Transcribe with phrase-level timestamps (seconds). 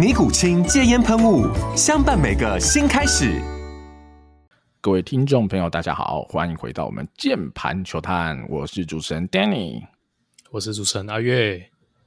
[0.00, 1.44] 尼古清戒烟喷雾，
[1.76, 3.38] 相伴每个新开始。
[4.80, 9.82] 各位听众朋友，大家好，欢迎回到我们键盘球探，我是主持人 Danny，
[10.50, 11.62] 我是主持人阿月。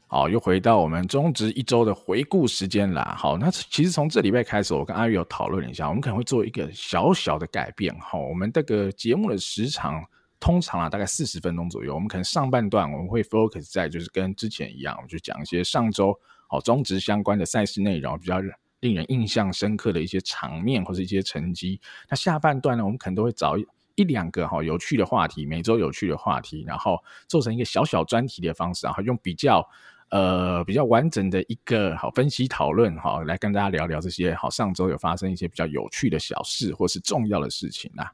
[0.08, 3.16] 好，又回到我们中职一周的回顾时间啦。
[3.16, 7.95] 好，那其实从这礼拜开始，我跟阿月有讨论一下，我们可能会做一个小小的改变。
[8.00, 10.04] 好，我们这个节目的时长
[10.39, 11.94] 通常啊，大概四十分钟左右。
[11.94, 16.20] 我们可能上半段我们会 focus 在就是跟之前一样，我们就讲一些上周。
[16.54, 18.40] 好，中职相关的赛事内容比较
[18.82, 21.82] 令人印象深刻的一些场面或是一些成绩。
[22.08, 23.58] 那下半段呢，我们可能都会找
[23.95, 29.68] 一两个哈有趣的话题，每周有趣的话题，然后做成一个小小专题的方式，然后用比较
[30.12, 38.12] 呃比较完整的一个好分析讨论哈，来跟大家聊聊这些好上周有发生一些比较有趣的小事或是重要的事情啊。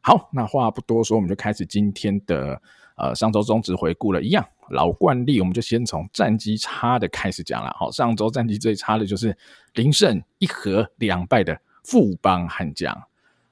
[0.00, 2.62] 好，那话不多说，我们就开始今天的
[2.96, 4.42] 呃上周中职回顾了，一样。
[4.70, 7.74] 老惯例，我们就先从战绩差的开始讲了。
[7.78, 9.36] 好，上周战绩最差的就是
[9.74, 12.96] 零胜一和两败的富邦悍将。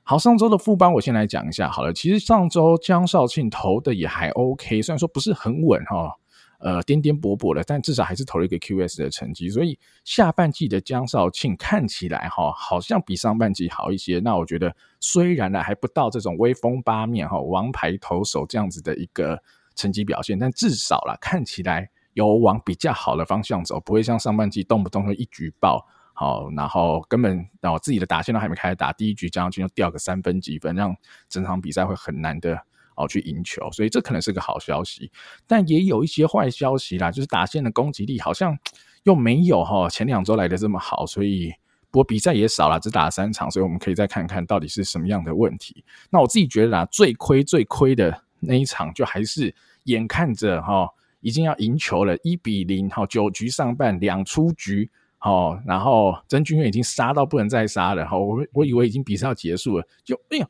[0.03, 1.69] 好，上周的富邦我先来讲一下。
[1.69, 6.13] 好了，其实上周江少庆投的也还 OK，虽然说不是很稳哈，
[6.59, 9.49] 呃，颠颠簸簸的，但至少还是投了一个 QS 的成绩。
[9.49, 14.19] 所以下半季的江少庆看起来哈，好像比上半季好一些。
[14.19, 19.41] 那我觉得虽然呢还不到这种威风八面哈王牌投手这样子的一个。
[19.83, 25.85] 成绩表现，但至少啦，看起来有往比较好的方向走，不会像上半季动不动就一局爆，
[26.15, 30.95] 好，然后根本然后自己的打线都还没开始打，第一局将军就掉个三分几分，让
[31.29, 32.57] 整场比赛会很难的
[32.95, 35.11] 哦去赢球，所以这可能是个好消息，
[35.47, 38.57] 但也有一些坏消息啦，就是打线的攻击力好像
[39.03, 41.53] 又没有哈前两周来的这么好，所以
[41.91, 45.85] 不过比赛也少了，只打了三场，所以我们可以再看看到底是什么样的问题。
[46.11, 48.23] 那我自己觉得啦，最亏最亏的。
[48.45, 49.55] 那一场就还是
[49.85, 50.89] 眼看着哈，
[51.21, 60.47] 已经要赢球了，一比零，哈，九局上半两出局，好，然后曾俊岳已经杀到不能再杀了，哈，我我以为已经比赛要结束了，就哎呦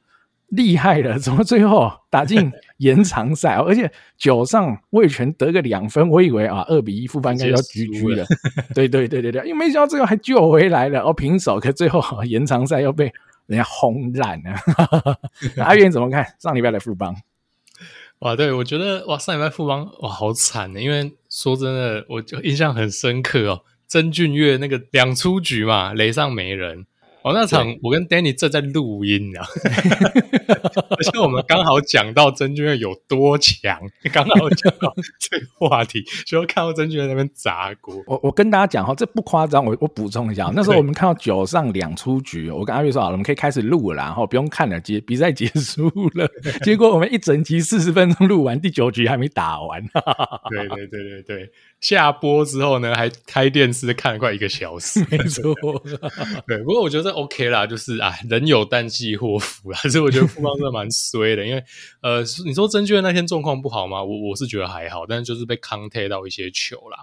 [0.49, 8.27] 厉害了，怎么最后打进延长赛，而且九上魏全得个两分，我以为啊二比一富邦应该要局局了，
[8.75, 13.11] 对对对对对，因为没想到最后还救回来了，哦平手，可最后延长赛又被
[13.47, 14.55] 人家轰烂了，
[15.65, 16.27] 阿元怎么看？
[16.39, 17.17] 上礼拜的富邦？
[18.23, 26.87] 哇，对，我觉得哇，上礼拜富帮哇好惨呢，因为说真的，我就印象很深刻哦，曾俊岳那个两出局嘛，雷上没人。
[27.25, 29.47] 哦，那场我跟 Danny 正在录音啊，
[30.99, 33.81] 而且我们刚好讲到曾峻岳有多强，
[34.13, 38.03] 刚好讲到这个话题，就看到曾峻岳在那边砸锅。
[38.07, 46.29] 我我跟大家讲哈，这不夸张，我我补充一下，那时候我们看到九上两出局，我跟阿月说好了，我们可以开始录了，然后不用看了，结比赛结束了。
[46.65, 49.81] 结果我们一整集四十分钟录完，第九局还没打完。
[50.51, 51.51] 对对对对对，
[51.83, 55.55] 下播之后呢，还开电视看了快一个小时，没错。
[56.49, 57.13] 对，不过我觉得。
[57.13, 61.63] OK 啦，就是啊，人有旦夕祸福啦，所以我觉得富邦真的蛮衰的，因为
[62.01, 64.03] 呃，你说曾峻岳那天状况不好吗？
[64.03, 66.99] 我我是觉得还好，但是就是被康泰到一些球啦。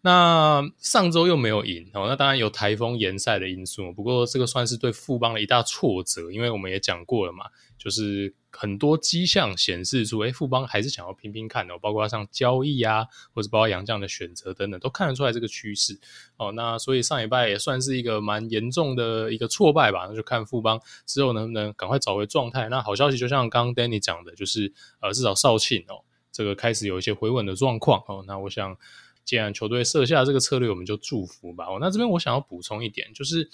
[0.00, 7.44] 那上周又没有赢哦，那当然有台风延赛的因素，不过这个算是对富邦的一大挫折，因为我们也讲过了嘛，
[7.78, 8.34] 就是。
[8.60, 16.00] 很多迹象显示出，哎，富邦还是想要拼拼看的，包括像交易啊，或者包括杨将的选择等等，都看得出来这个趋势
[16.38, 16.50] 哦。
[16.50, 20.08] 那所以上礼拜也算是一个蛮严重的一个挫败吧。
[20.10, 22.68] 那就看富邦之后能不能赶快找回状态。
[22.68, 26.02] 那好消息就像刚刚 Danny 讲的，就是呃，至少少庆哦，
[26.32, 28.24] 这个开始有一些回稳的状况哦。
[28.26, 28.76] 那我想，
[29.24, 31.66] 既然球队设下这个策略，我们就祝福吧。
[31.66, 33.48] 哦，那这边我想要补充一点，就是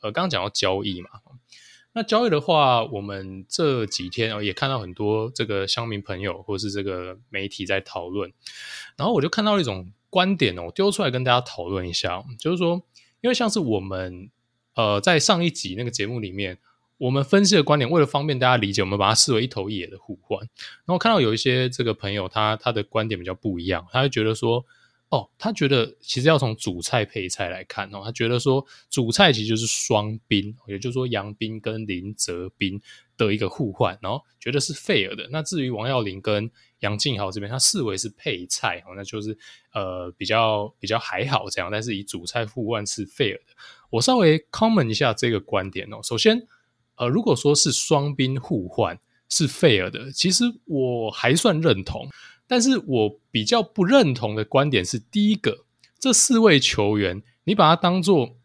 [0.00, 1.10] 呃，刚刚讲到交易嘛。
[1.96, 8.30] 那交易的话，我们这几天也看到很多这个乡民朋友或是这个媒体在讨论，
[8.98, 12.82] 然后我就看到一种观点哦，丢出来跟大家讨论一下，就是说，
[13.22, 14.30] 因为像是我们
[14.74, 16.58] 呃在上一集那个节目里面，
[16.98, 20.38] 我们分析的观点，为了方便大家理解，我们把它视为一头野的互换。
[20.84, 24.66] 然后看到有一些这个朋友，他他的观点比较不一样，他会觉得说，
[25.08, 32.80] 哦，他觉得其实要从主菜配菜来看哦，他觉得说主菜其实就是双宾，也就是说杨斌跟林哲斌
[33.16, 35.28] 的一个互换，然后觉得是 fair 的。
[35.30, 36.50] 那至于王耀林跟
[36.80, 39.36] 杨静豪这边，他视为是配菜哦，那就是
[39.72, 43.54] 呃比较比较还好这样，但是以主菜互换是 fair 的。
[43.90, 46.46] 我稍微 comment 一下这个观点哦，首先。
[46.98, 48.98] 呃，如果说是双兵互换
[49.28, 52.08] 是 fair 的，其实我还算认同。
[52.46, 55.64] 但是我比较不认同的观点是，第一个，
[55.98, 58.36] 这四位球员你把它当做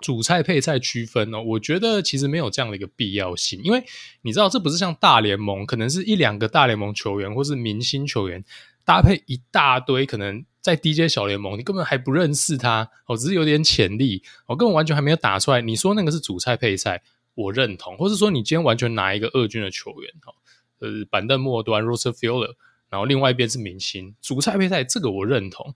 [0.00, 3.84] 主菜配菜区分哦，我觉得其实没有这样的一个必要性，因为
[4.22, 8.44] 你知道这不是像大联盟，可能是一两个大联盟球员或是明星球员
[8.84, 15.60] 搭配一大堆，可能在 DJ 小联盟你根本还不认识他哦，只是有点潜力哦，根本完全还没有打出来。
[15.60, 17.02] 你说那个是主菜配菜？
[17.34, 20.34] 我认同，或是说你今天完全拿一个二军的球员，哈，
[20.80, 22.54] 呃，板凳末端 Roster Filler，
[22.90, 25.74] 然后另外一边是明星，主菜配菜，这个我认同。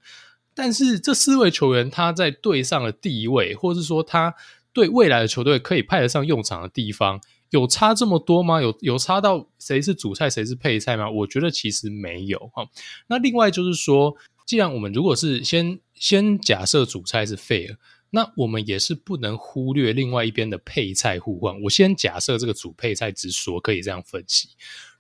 [0.55, 4.35] 但是这四位球员他在队上的地位，或是说他
[4.73, 7.21] 对未来的球队可以派得上用场的地方，
[7.51, 8.61] 有差这么多吗？
[8.61, 11.09] 有有差到谁是主菜谁是配菜吗？
[11.09, 12.67] 我觉得其实没有哈。
[13.07, 14.15] 那另外就是说，
[14.47, 17.77] 既然我们如果是先先假设主菜是 fair。
[18.15, 21.61] 那我们也是不能忽略另外一边的配菜互换。
[21.63, 24.51] 我先假设这个主配菜之说可以这样分析。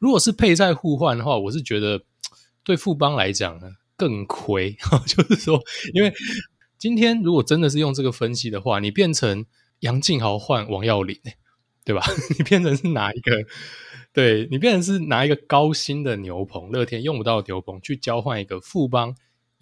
[0.00, 2.02] 如果是配菜互换的话，我是觉得
[2.64, 4.76] 对富邦来讲呢更亏。
[5.06, 5.62] 就是说，
[5.92, 6.12] 因为
[6.76, 9.46] 今天如果真的是用这个分析的话，你变成
[9.78, 11.16] 杨静豪换王跃霖，
[11.84, 12.02] 对吧？
[12.36, 13.30] 你变成是拿一个，
[14.12, 19.14] 对，你变成是拿一个高薪的牛棚，乐天用不到的牛棚去交换一个富邦。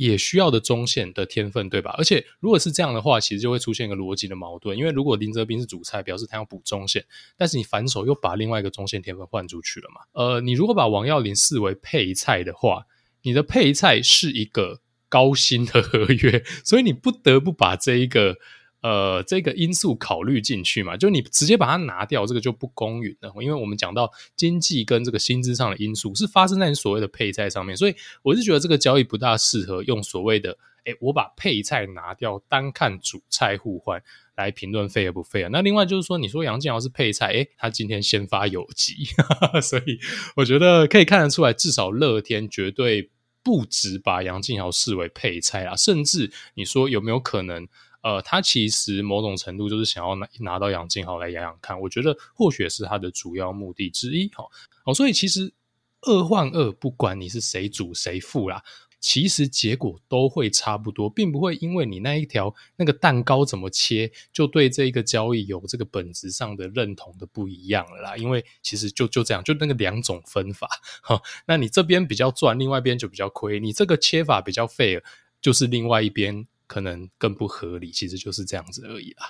[0.02, 1.94] 也需要的中线的天分，对吧？
[1.96, 4.76] 而且如果是这样的话，其实就会出现一个逻辑的矛盾。
[4.76, 7.04] 因为如果林哲斌是主菜，表示他要补中线，
[7.37, 10.00] 但是你反手又把另外一个中线天分换出去了嘛？
[10.12, 12.87] 呃，你如果把王耀林视为配菜的话，
[13.22, 18.38] 你的配菜是一个高薪的合约，所以你不得不把这一个。
[18.82, 23.32] 呃，这个因素考虑进去嘛，就你直接把它拿掉，这个就不公允了。
[23.40, 34.02] 因为我们讲到经济跟这个薪资上的因素是发生在你所谓的配菜上面，所以我是觉得这个交易不大适合用所谓的“诶，我把配菜拿掉，单看主菜互换
[34.34, 35.49] 来评论 fair 不 fair”。
[35.52, 39.06] 那另外就是说，你说杨建豪是配菜，诶，他今天先发有击，
[39.62, 40.00] 所以
[40.35, 43.11] 我觉得可以看得出来，至少乐天绝对
[43.44, 47.69] 不只把杨建豪视为配菜啊，甚至你说有没有可能？
[48.02, 54.26] 呃，他其实某种程度就是想要拿拿到杨敬豪来养养看，我觉得或许是他的主要目的之一。
[54.34, 54.44] 哈，
[54.84, 55.52] 哦，所以其实
[56.00, 58.60] 二换二，不管你是谁主谁副啦，
[58.99, 68.16] 其实结果都会差不多，并不会因为你那一条那个蛋糕怎么切，就对这一个交易有这个本质上的认同的不一样了啦。
[68.16, 70.69] 因为其实就就这样，就那个两种分法，
[71.02, 75.00] 哈，那你这边比较赚，另外一边就比较亏，你这个切法比较费
[75.40, 76.49] 就是另外一边。
[76.72, 79.26] 可能更不合理，其实就是这样子而已啦。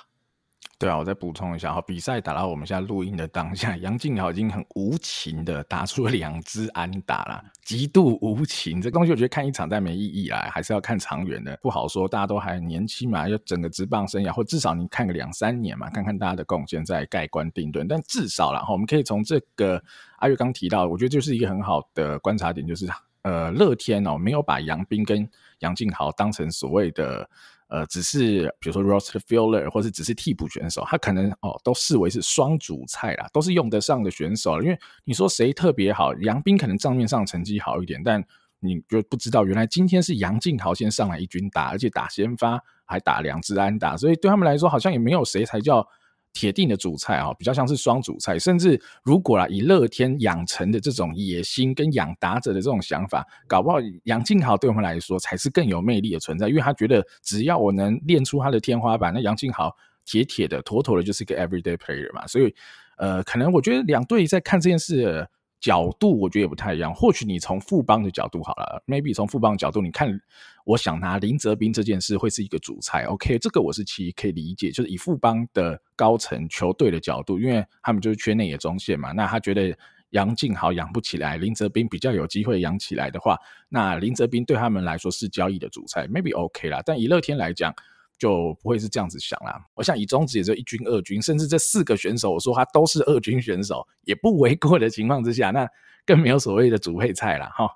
[0.79, 8.81] 对啊，我再补充一下哈，比赛打到我们现在录音的当下，杨敬豪已经很无情的打出了两支安打啦，极度无情。
[8.81, 12.07] 这东西我觉得看一场再没意义啦，还是要看长远的，不好说。
[12.07, 17.85] 大家都还年轻嘛，要整个职棒生涯，或至少你看个两三年嘛，看看大家的贡献再盖棺定论。
[17.85, 19.83] 但至少啦，哈，我们可以从这个
[20.19, 22.87] 阿月刚提到，我觉得就是一个很好的观察点，就是
[23.23, 25.29] 呃，乐天哦，没有把杨斌跟
[25.63, 27.27] 杨敬豪当成所谓的
[27.69, 34.61] 呃，只是比如说 roster filler 或者只是替补选手，他可能哦都视为是双主菜啦，都是用得上的选手。
[34.61, 38.23] 因为你说谁特别好，杨斌可能账面上成绩好一点，但
[38.59, 45.87] 你就不知道原来今天是杨敬豪先上来一军打，而且打先发还打两支安打，所以对他们来说好像也没有谁才叫。
[46.33, 59.73] 铁定的主菜啊，比较像是双主菜，甚至如果啊，以乐天养成的这种野心跟养打者的这种想法，搞不好杨敬豪对我们来说才是更有魅力的存在，因为他觉得只要我能练出他的天花板，那杨敬豪
[60.03, 62.27] 铁铁的、妥妥的就是一个 everyday player 嘛。
[62.27, 62.53] 所以，
[62.97, 65.27] 呃，可能我觉得两队在看这件事。
[65.63, 70.19] 角度我觉得也不太一样，或许你从富邦的角度好了，maybe 从富邦的角度，你看，
[70.65, 79.73] 我想拿林哲斌这件事会是一个主菜，OK，这个我是其实可以理解，就是以富邦的高层球队的角度，因为他们就是缺内野中线嘛，那他觉得
[80.09, 83.39] 杨敬豪养不起来，林哲斌比较有机会养起来的话，
[83.69, 87.73] 那林哲斌对他们来说是交易的主菜，maybe OK 啦，但以乐天来讲。
[88.17, 89.61] 就不会是这样子想啦。
[89.73, 95.67] 我想以中职也就一军、二军，甚至这四个选手，我说他都是二军选手，也不为过的情况之下，那
[96.05, 97.69] 更没有所谓的主配菜了哈。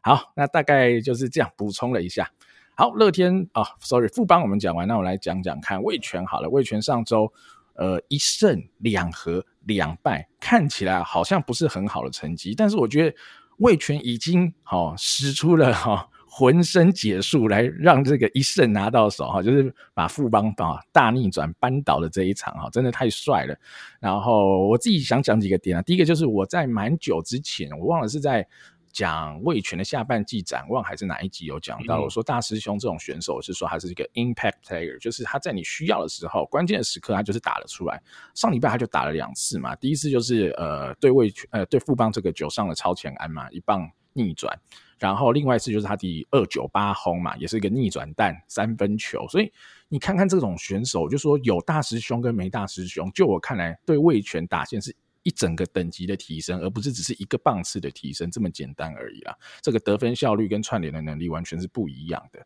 [0.00, 2.30] 好，那大概就是这样补充了一下。
[2.74, 6.48] 好，乐天啊，哦，sorry，富邦我们讲完，那我来讲讲看味全好了。
[6.48, 7.32] 味全上周
[7.74, 13.16] 呃一胜两和两败，看起来好像不是很好的成绩，但是我觉得
[13.58, 16.08] 味全已经好、使出了哈。
[16.30, 23.58] 浑身解数来让这个一胜拿到手哈，就是把富邦啊大逆转扳倒的这一场哈，真的太帅了。
[23.98, 28.46] 然后我自己想讲几个点啊，第一个就是我在蛮久之前，我忘了是在
[28.92, 38.00] 讲味全的下半季展望还是哪一集有讲到，我说大师兄这种选手是说他是一个 impact player，就是他在你需要的时候，关键的时刻他就是打了出来。
[38.34, 44.58] 上礼拜他就打了两次嘛，第一次就是呃对味全呃对富邦这个九上的超前安嘛，一棒逆转。
[44.98, 49.52] 然后另外一次就是他第二九八轰嘛，也是一个逆转弹三分球，所以
[49.88, 59.36] 你看看这种选手，就说有大师兄跟没大师兄，就我看来，对味全打线是一整个等级的提升，而不是只是一个棒次的提升这么简单而已啦。
[59.62, 62.44] 这个得分效率跟串联的能力完全是不一样的。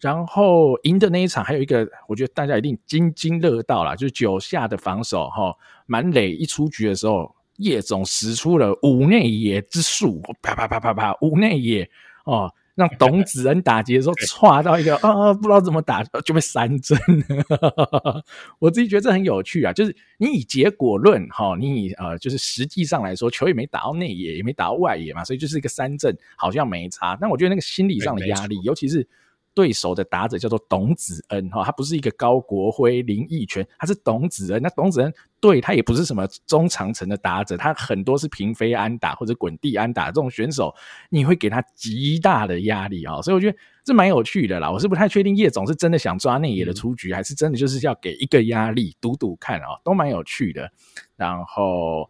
[0.00, 5.54] 然后赢的那一场还有一个，我觉得大家一定津津乐道啦，就是九下的防守哈，
[5.86, 7.34] 满垒一出局的时候。
[7.60, 11.88] 叶总使出了五内野之术，啪啪啪啪啪，五内野
[12.24, 18.24] 哦，让董子恩打击的时候， 唰到一个啊，不知道怎么打就被三振了。
[18.58, 27.16] 我自己觉得这很有趣啊，就是你以结果论哈，你以呃，就是实际上来说，球也没打到内野，也没打到外野嘛，所以就是一个三振，好像没差。
[27.20, 29.06] 但我觉得那个心理上的压力，尤其是。
[29.54, 34.62] 对手的打者叫做董子恩哈，他不是一个高国辉、林益全，他是董子恩。
[34.62, 40.74] 那董子恩对他也不是什么中长程的打者，他很多是平飞安打或者滚地安打这种选手，
[41.08, 43.20] 你会给他极大的压力啊。
[43.22, 44.70] 所以我觉得这蛮有趣的啦。
[44.70, 50.70] 我是不太确定叶总是真的想抓内野的出局，还是真的就是要给一个压力赌赌看啊，都蛮有趣的。
[51.16, 52.08] 然后。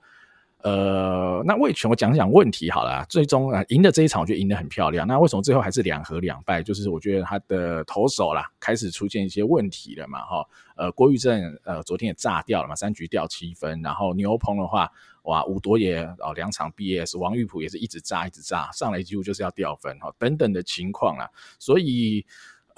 [0.63, 5.07] 呃，那味全我讲讲问题好了，最终啊赢的这一场我觉得赢得很漂亮。
[5.07, 6.63] 那为什么最后还是两和两败？
[6.63, 10.47] 就是我觉得他的投手啦开始出现一些问题了嘛，哈。
[10.77, 13.81] 呃，郭玉正呃昨天也炸掉了嘛，三局掉七分。
[13.83, 14.91] 然后牛棚的话，
[15.23, 21.29] 哇，五夺也哦两场 BS，王玉普也是一直炸一直炸，上来几乎就是要掉分哈，等等的情况啦。
[21.59, 22.27] 所以。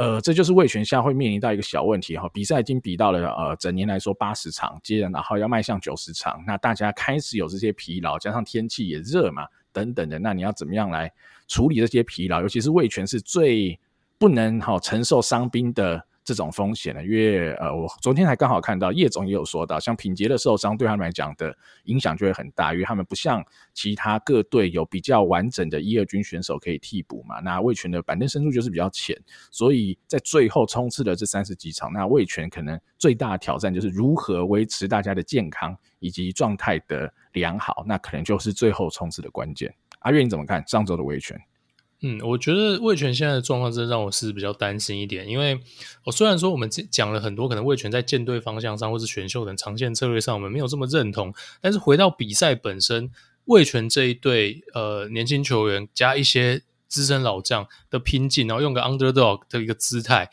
[0.02, 11.09] 呃，这就是味全下会面临到一个小问题哈，比赛已经比到了呃整年来说八十场，接着然后要迈向九十场，那大家开始有这些疲劳，加上天气也热嘛，等等的，那你要怎么样来
[11.47, 12.40] 处理这些疲劳？
[12.40, 13.78] 尤其是味全是最
[14.18, 16.04] 不能好承受伤兵的。
[16.25, 27.41] 这种风险呢，因为呃，我昨天还刚好看到叶总也有说到，像品杰的受伤对他们来讲的影响就会很大，因为他们不像其他各队有比较完整的一二军选手可以替补嘛。
[27.41, 39.75] 那魏权的板凳深度就是比较浅，所以在最后冲刺的这三十几场，那魏权可能最大的挑战就是如何维持大家的健康以及状态的良好，那可能就是最后冲刺的关键。
[40.00, 41.37] 阿月你怎么看上周的味全？
[42.04, 45.61] 嗯，我觉得魏全现在的状况真的让我是比较担心一点，因为
[46.04, 53.11] 我虽然说我们讲了很多，可能魏全在建队方向上或是选秀等长线策略上，我们没有这么认同，但是回到比赛本身，
[53.44, 60.28] 魏全这一队呃年轻球员加一些资深老将的拼劲，然后用个 underdog 的一个姿态。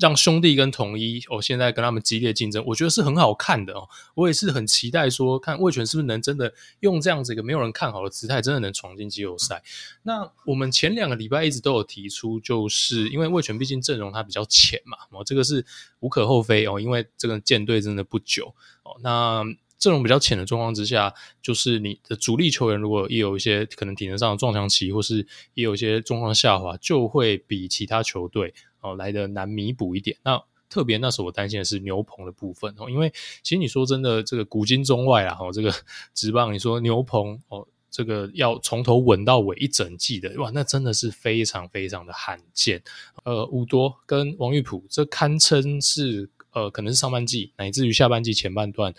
[0.00, 3.88] 让兄弟跟统一哦，现在跟他们激烈竞争，我觉得是很好看的哦。
[4.14, 9.62] 我也是很期待说，看味全是不是能真的用这样子一个没有人看好的姿态，真的能闯进季后赛。
[10.02, 15.64] 那我们前两个礼拜一直都有提出，就是因为味全毕竟阵容它比较浅嘛，哦，这个是
[16.00, 18.96] 无可厚非哦，因为这个建队真的不久哦。
[19.02, 19.44] 那
[19.78, 21.12] 阵容比较浅的状况之下，
[21.42, 28.54] 就是你的主力球员如果也有一些可能体能上的撞墙期，或是也有一些状况下滑，就会比其他球队。
[28.80, 30.16] 哦，来的难弥补一点。
[30.22, 33.08] 那特别那时候我担心的是牛棚的部分哦，因为
[33.40, 35.72] 其实你说真的，这个古今中外啊，哦，这个
[36.12, 42.82] 职棒，你说牛棚哦，这个要从头稳到尾一整季的，哇，那真的是非常非常的罕见。
[43.22, 48.92] 呃，五多跟王玉普，这堪称是呃，可能是上半季乃至于下半季前半段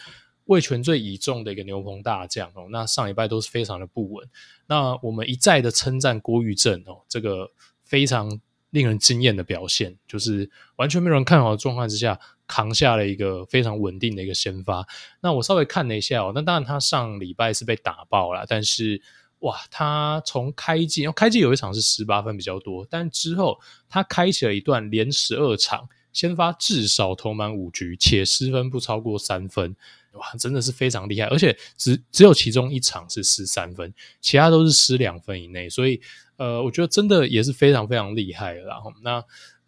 [0.45, 2.67] 味全最倚重的一个牛棚大将哦。
[2.71, 4.25] 那上礼拜都是非常的不稳。
[4.67, 7.51] 那我们一再的称赞郭玉正哦，这个
[7.83, 8.39] 非常。
[8.69, 14.85] 令人惊艳的表现，就是完全没有人看好的状况之下，扛下了一个非常稳定的一个先发。
[15.21, 19.01] 那我稍微看了一下哦，那当然他上礼拜是被打爆了，但是
[19.39, 29.75] 哇，他从开季，因为开季有一场是十八分比较多，但之后他开启了一段连十二场先发至少投满五局，且失分不超过三分，
[30.17, 36.01] 哇，真的是非常厉害，而且只只有其中一场是失三分，其他都是失两分以内，所以。
[36.39, 38.61] 呃，我觉得真的也是非常非常厉害的。
[38.61, 39.15] 然后，那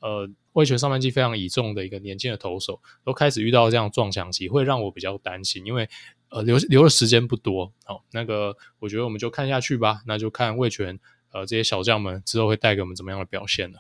[0.02, 5.90] 呃，味全上半季非常倚重的一个年轻的投手，都开始遇到这样撞墙期，会让我比较担心，因为
[6.30, 7.74] 呃，留留的时间不多。
[7.86, 11.00] 好，那个我觉得我们就看下去吧，那就看味全
[11.32, 13.80] 呃这些小将们之后会带给我们怎么样的表现了。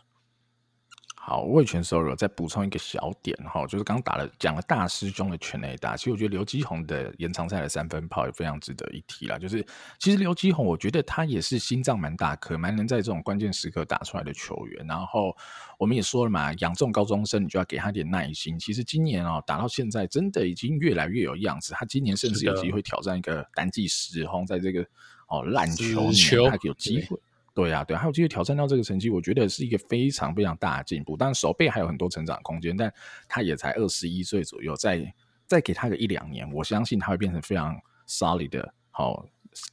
[1.39, 9.37] 好，味全收入再补充一个小点哈，就是刚打了讲了大师兄的全垒打，其实我觉得刘基宏的延长赛的三分炮也非常值得一提啦。
[9.37, 9.65] 就是
[9.99, 14.85] 其实刘基宏，我觉得他也是心脏蛮大颗，蛮能在这种关键时刻打出来的球员。
[14.85, 15.33] 然后
[15.77, 18.59] 我们也说了嘛，养这种高中生，你就要给他点耐心。
[18.59, 21.73] 其实今年哦，打到现在真的已经越来越有样子。
[21.73, 24.85] 他今年甚至有机会挑战一个单季十轰，在这个
[25.29, 27.17] 哦烂球年，他有机会。
[27.59, 31.17] 对呀、啊，对，还有机会挑战到这个成绩，我觉得是一个非常非常大的进步。
[31.17, 32.89] 当然手背还有很多成长空间，但
[33.27, 35.13] 他也才二十一岁左右，再
[35.45, 39.25] 再给他个一两年，我相信他会变成非常 solid 的好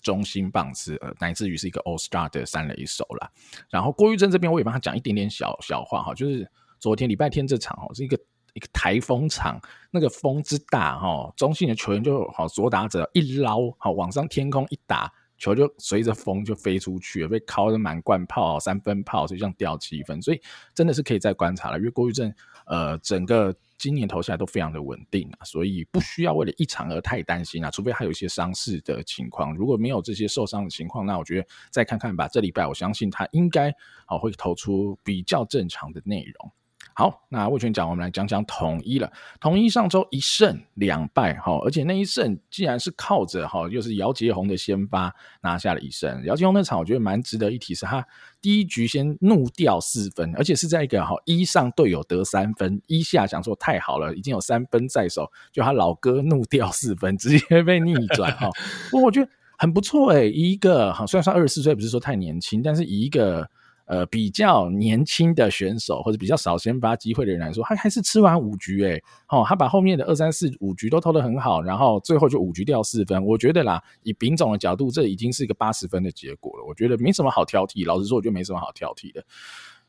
[0.03, 3.31] 中心棒次，呃，乃至于是一个 All Star 的三垒手了。
[3.71, 6.51] 然后郭玉正这边我也帮他讲一点点小小话哈，就是
[6.81, 8.19] 昨天礼拜天这场哦是一个
[8.55, 9.61] 一个台风场，
[9.93, 15.13] 那个风之大哈，中信的球员就好左打者一捞好往上天空一打。
[15.39, 20.41] 球就随着风就飞出去了，被敲的满贯炮、三分炮，所以这样掉七分，所以
[20.75, 21.79] 真的是可以再观察了。
[21.79, 22.33] 因为郭玉正，
[22.67, 27.71] 呃，整个今年投下来都非常的稳定啊，所以不需要为了一场而太担心啊。
[27.71, 32.27] 除非他有一些伤势的情况，如果没有这些受伤的情况，那我觉得再看看吧。
[32.29, 33.75] 这礼拜我相信他应该
[34.07, 36.53] 好会投出比较正常的内容。
[36.95, 39.13] 好，那魏全讲，我们来讲讲统一了。
[39.39, 46.25] 统一上周一胜两败，哈，而且那一胜既然是靠着哈，又是姚杰鸿的先发拿下了一胜。
[46.25, 48.07] 姚杰鸿那场我觉得蛮值得一提，是他
[48.41, 58.49] 第一局先怒掉四分，而且是在一个哈一上队友得三分，一下想说太好了，已经有三分在手，就他老哥怒掉四分， 直接被逆转哈。
[58.91, 63.47] 不过我觉得很不错诶，一个哈虽然说二十四岁不是说太年轻，但是以一个。
[63.87, 73.25] 呃，比较年轻的选手或者比较少先发机会的人来说，他还是吃完五局诶、欸，哦，他把后面的二三四五局都投得很好，然后最后就五局掉四分。
[73.25, 76.65] 我觉得啦，以丙总的角度，这已经是一个八十分的结果了。
[76.67, 79.25] 我觉得没什么好挑剔，老实说，我觉得没什么好挑剔的。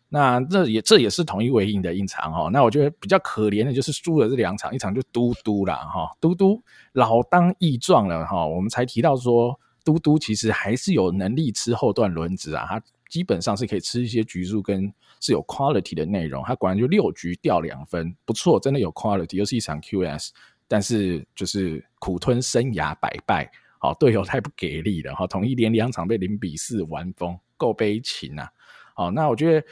[0.09, 2.49] 那这也这也是统一唯一的一场哈。
[2.53, 6.61] 那我觉得比较可怜的就是输了这两场，一场就嘟嘟啦哈，嘟嘟
[6.93, 8.45] 老当益壮了哈。
[8.45, 12.81] 我们才提到说，嘟嘟其实还是有能力吃后段轮子啊，他。
[13.09, 20.29] 基本上是可以吃一些局数跟是有 quality 的内容，他果然就六局掉两分，不错，真的有 quality，又是一场 QS，
[20.67, 28.51] 但是就是苦吞生涯百败，好队友太不给力了哈，统一连两场被零比四完封，够悲情啊，
[28.93, 29.67] 好，那我觉得。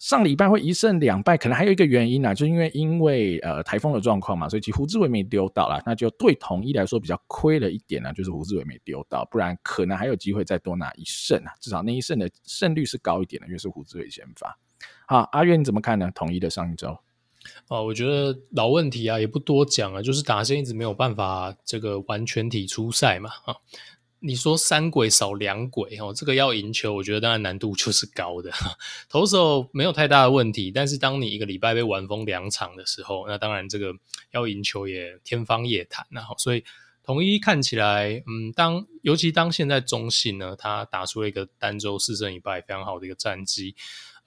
[0.00, 14.58] 上礼拜会一胜两败，可能还有一个原因啊，就因为因为呃台风的状况嘛，所以其实胡志伟没丢到啦，那就对统一来说比较亏了一点啊，就是胡志伟没丢到，不然可能还有机会再多拿一胜啊，至少那一胜的胜率是高一点的，因为是胡志伟先发。
[15.06, 16.10] 好，阿月你怎么看呢？
[16.14, 16.98] 统一的上一周，
[17.68, 23.54] 哦，我觉得老问题啊，也不多讲啊，就是打线一直没有办法这个完全体出赛嘛，啊。
[24.22, 28.50] 你说三鬼少两鬼哦，这个要赢球，我觉得当然难度 就是高的。
[29.08, 33.94] 投手没有太大的问题，但是当你一个礼拜被玩封两场的时候，那当然这个
[34.32, 36.06] 要赢球也天方夜谭。
[36.10, 36.62] 那好，所以
[37.02, 43.74] 统一看起来，嗯，当尤其当现在中信呢，他打出了一个单周四胜一败非常好的一个战绩。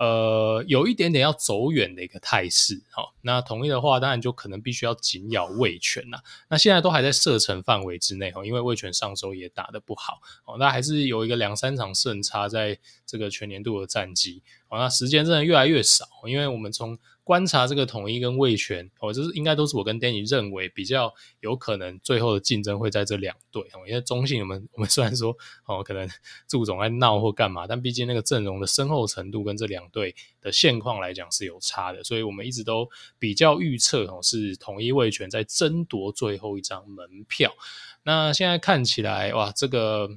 [0.03, 6.21] 呃，有一点点要走远的一个态势，哦，那同意的话，当然就可能必须要紧咬味全啦。
[6.49, 26.09] 那现在都还在射程范围之内，哈，因为味全上周也打得不好，哦，那还是有一个两三场胜差在这个全年度的战绩，哦，那时间真的越来越少，因为我们从观察这个统一跟味全，哦，这是应该都是我跟 Danny 认为比较有可能最后的竞争会在这两队哦，因为中信我们我们虽然说哦，可能
[26.47, 37.53] 祝总在闹或干嘛，但毕竟那个阵容的深厚程度跟这两队的现况来讲是有差的，所以我们一直都比较预测哦，是统一味全在争夺最后一张门票。
[38.03, 40.09] 那现在看起来哇，这个。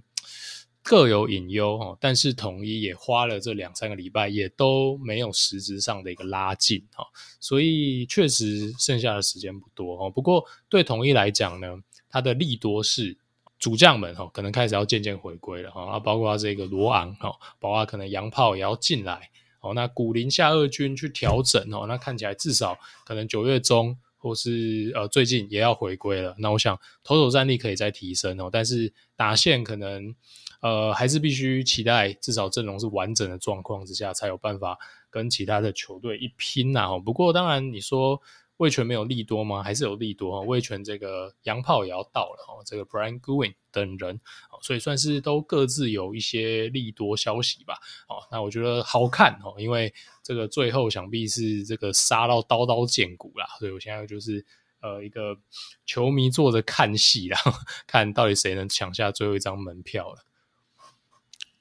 [0.88, 7.04] 各有隐忧哈，但是统一也花了这两三个礼拜，也都没有实质上的一个拉近哈，
[7.40, 10.08] 所以确实剩下的时间不多哈。
[10.08, 11.76] 不过对统一来讲呢，
[12.08, 13.16] 他的利多是
[13.58, 19.28] 主将们哈，可能开始要渐渐回归了哈啊，包括这个罗昂哈，包括可能洋炮也要进来
[19.62, 19.74] 哦。
[19.74, 26.36] 那古林下二军去调整哦，那看起来至少可能九月中或是呃最近也要回归了。
[26.38, 30.14] 那我想投手战力可以再提升哦，但是打线可能。
[30.60, 34.78] 呃，还是必须期待，至少阵容是完整的状况之下，才有办法
[35.10, 36.98] 跟其他的球队一拼呐、啊。
[36.98, 38.20] 不过，当然你说
[38.56, 39.62] 味全没有利多吗？
[39.62, 40.46] 还是有利多哈。
[40.46, 44.18] 味全这个洋炮也要到了哈，这个 Brian Gwin 等人，
[44.62, 47.74] 所以算是都各自有一些利多消息吧。
[48.08, 49.92] 哦，那我觉得好看哦，因为
[50.22, 53.46] 这个最后想必是这个杀到刀刀见骨啦。
[53.58, 54.42] 所以我现在就是
[54.80, 55.36] 呃一个
[55.84, 57.38] 球迷坐着看戏啦，
[57.86, 60.24] 看到底谁能抢下最后一张门票了。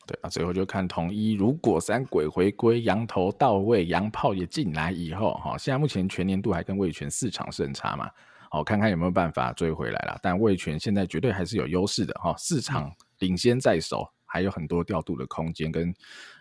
[0.07, 8.09] 对啊，最后就看统一，如果三鬼回归，羊头到位，羊炮也进来以后，哈，现在目前全年度还跟味全四场胜差嘛，
[8.51, 10.19] 好，看看有没有办法追回来了。
[10.21, 15.91] 但味全现在绝对还是有优势的哈，四场领先在手，还有很多调度的空间跟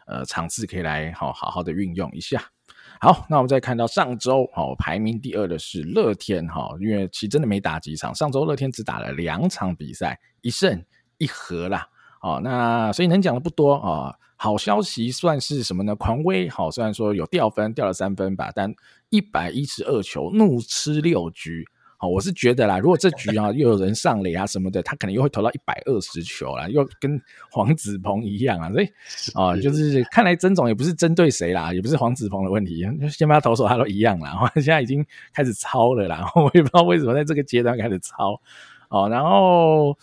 [0.07, 2.42] 呃场次可以来好好好的运用一下。
[3.00, 10.85] 好，那我们再看到上周，好排名第二的是乐天哈，因为其实真的没打几场，上周乐天只打了两场比赛，一胜
[11.16, 11.88] 一和啦。
[12.25, 14.15] 哦，那所以能讲的不多啊、哦。
[14.37, 15.95] 好消息算是什么呢？
[15.95, 18.75] 狂威好，虽然说有掉分，掉了三分吧，但
[19.09, 21.65] 一百一十二球怒吃六局。
[21.97, 27.19] 好，我是觉得啦，如果这局啊又有人上垒啊什么的，他可能又会投到一百二十球啦，又跟
[27.51, 28.71] 黄子鹏一样啊。
[28.71, 28.87] 所以
[29.35, 34.51] 啊、哦，就是看来曾总也不是针对谁啦，也不是黄子鹏的问题，先发投手他都一样啦。
[34.57, 38.39] 现在已经开始抄了啦，我也不知道为什么在这个阶段开始抄。
[38.89, 39.97] 哦，然后。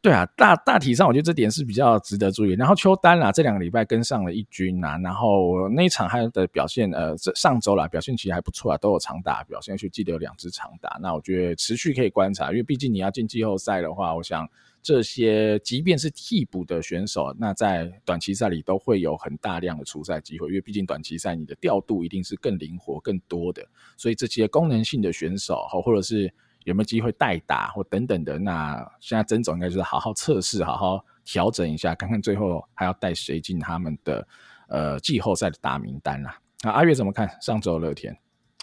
[0.00, 2.52] 对啊，大大体上我觉得这点是比较值得注意。
[2.52, 10.98] 然后邱丹啊，这两个礼拜跟上了一军啊，然后那一场他的表现，呃，这上周啦表现其实还不错啊，都有长打表现，去记得有两支长打。
[11.02, 14.48] 那我觉得持续可以观察，因为毕竟你要进季后赛的话，我想
[14.82, 26.32] 这些即便是替补的选手，那在短期赛里都会有很大量的出赛机会，因为毕竟短期赛你的调度一定是更灵活、更多的，所以这些功能性的选手或者是。
[26.68, 28.38] 有没有机会代打或等等的？
[28.38, 34.28] 那现在曾总应该就是好好测试，好好调整一下，看看最后还要带谁进他们的
[34.68, 36.38] 呃季后赛的大名单啦。
[36.62, 38.18] 那阿月怎么看上周乐天？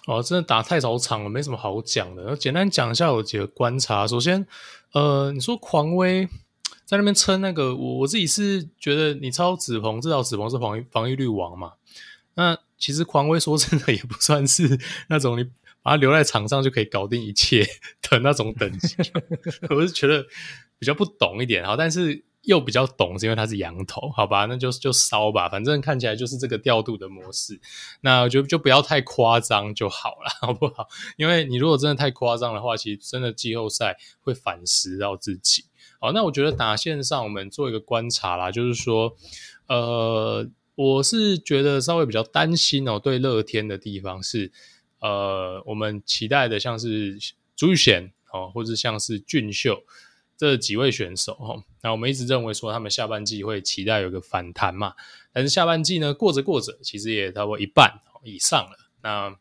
[0.05, 2.37] 哦，真的打太早场了，没什么好讲的。
[2.37, 4.05] 简单讲一下我几个观察。
[4.05, 4.45] 首先，
[4.93, 6.27] 呃，你说狂威
[6.85, 11.71] 在那边撑那个，我我自己是觉得你超子鹏，至少子鹏是防御防御率王嘛。
[12.35, 15.49] 那其实狂威说真的也不算是那种你。
[15.85, 17.63] 把他留在场上就可以搞定一切
[18.09, 18.95] 的那种等级，
[19.69, 20.25] 我是觉得
[20.79, 27.59] 比较不懂一点哈，但是又比较懂，是因为他是洋投，好吧，那就就烧吧，反正看起来就是这个调度的模式，
[28.01, 30.87] 那我觉得就不要太夸张就好了，好不好？
[31.17, 35.65] 因为你如果真的太夸张的话，其实真的季后赛会反噬到自己。
[35.99, 39.15] 好，那我觉得打线上我们做一个观察啦，就是说，
[39.67, 44.51] 呃，我是觉得稍微比较担心哦，对乐天的地方是。
[45.05, 47.15] 呃，我们期待的像是
[47.55, 49.83] 朱玉贤哦，或者像是俊秀
[50.35, 54.95] 这几位选手哦，那我们一直认为说他们下半季会期待有个反弹嘛，
[55.31, 58.89] 但是下半季呢，过着过着，其实也差不多一半以上了。
[59.03, 59.37] 那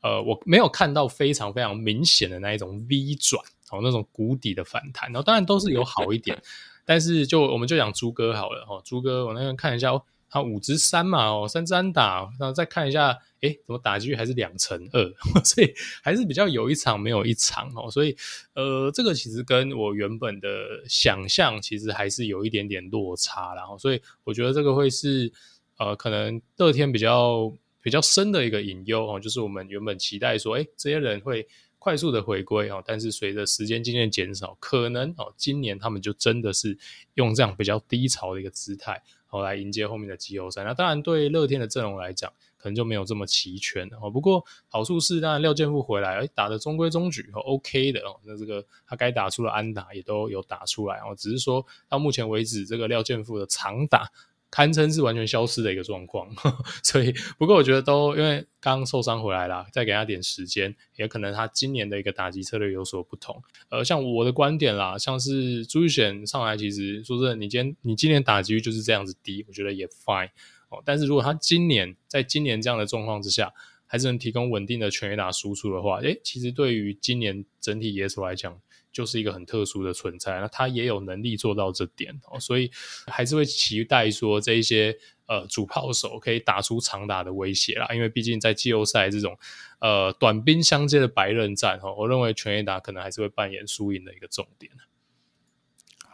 [0.00, 5.10] 呃，我没有看到非常非常明显的那一种 V 转哦，那种谷底的反弹。
[5.10, 6.40] 然后当然都是有好一点，
[6.86, 10.04] 但是就我们就讲朱哥好了哦，朱哥我那边看一下哦。
[10.30, 15.12] 他五支三嘛，哦，三支安打，然后再看一下，诶，怎么打击率还是两成二，
[15.44, 18.16] 所以还是比较有一场没有一场哦，所以
[18.54, 20.48] 呃，这个其实跟我原本的
[20.88, 25.32] 想象其实还是有一点点落差，然后所以我觉得这个会是
[25.78, 36.76] 呃，可能乐天比较比较深的一个隐忧哦，就是我们原本期待说，诶，这些人会快速的回归哦，但是随着时间渐渐减少，可能哦，今年他们就真的是
[37.14, 39.02] 用这样比较低潮的一个姿态。
[39.30, 40.62] 哦，来迎接后面的季后赛。
[40.64, 44.10] 那当然，对乐天的阵容来讲，可能就没有这么齐全哦。
[44.10, 48.16] 不过好处是，当然廖健富回来，哎，打的中规中矩哦，OK 的哦。
[48.24, 51.14] 那这个他该打出的安打也都有打出来哦。
[51.16, 54.10] 只是说到目前为止，这个廖健富的长打。
[54.50, 56.28] 堪称是完全消失的一个状况，
[56.82, 63.40] 所以不过我觉得都因为刚受伤回来啦，再给他点时间，也可能他今年的一个打击策略有所不同。
[63.68, 70.30] 呃，像我的观点啦，像是朱玉贤上来，其实说真的，你今天你今年打击率就是这样子低，我觉得也 fine
[70.68, 70.82] 哦。
[70.84, 73.52] 但是如果他今年在今年这样的状况之下，
[73.86, 78.60] 还是能提供稳定的全垒打输出的话，诶，其实对于今年整体野手来讲。
[78.92, 82.70] 就是一个很特殊的存在，那他也有能力做到这点哦，所以
[83.06, 89.38] 还是会期待说这一些呃主炮手可以打出长打的威胁啦，因为毕竟在季后赛这种
[89.80, 94.70] 呃短兵相接的白刃战哦，我认为全垒打可能还是会扮演输赢的一个重点。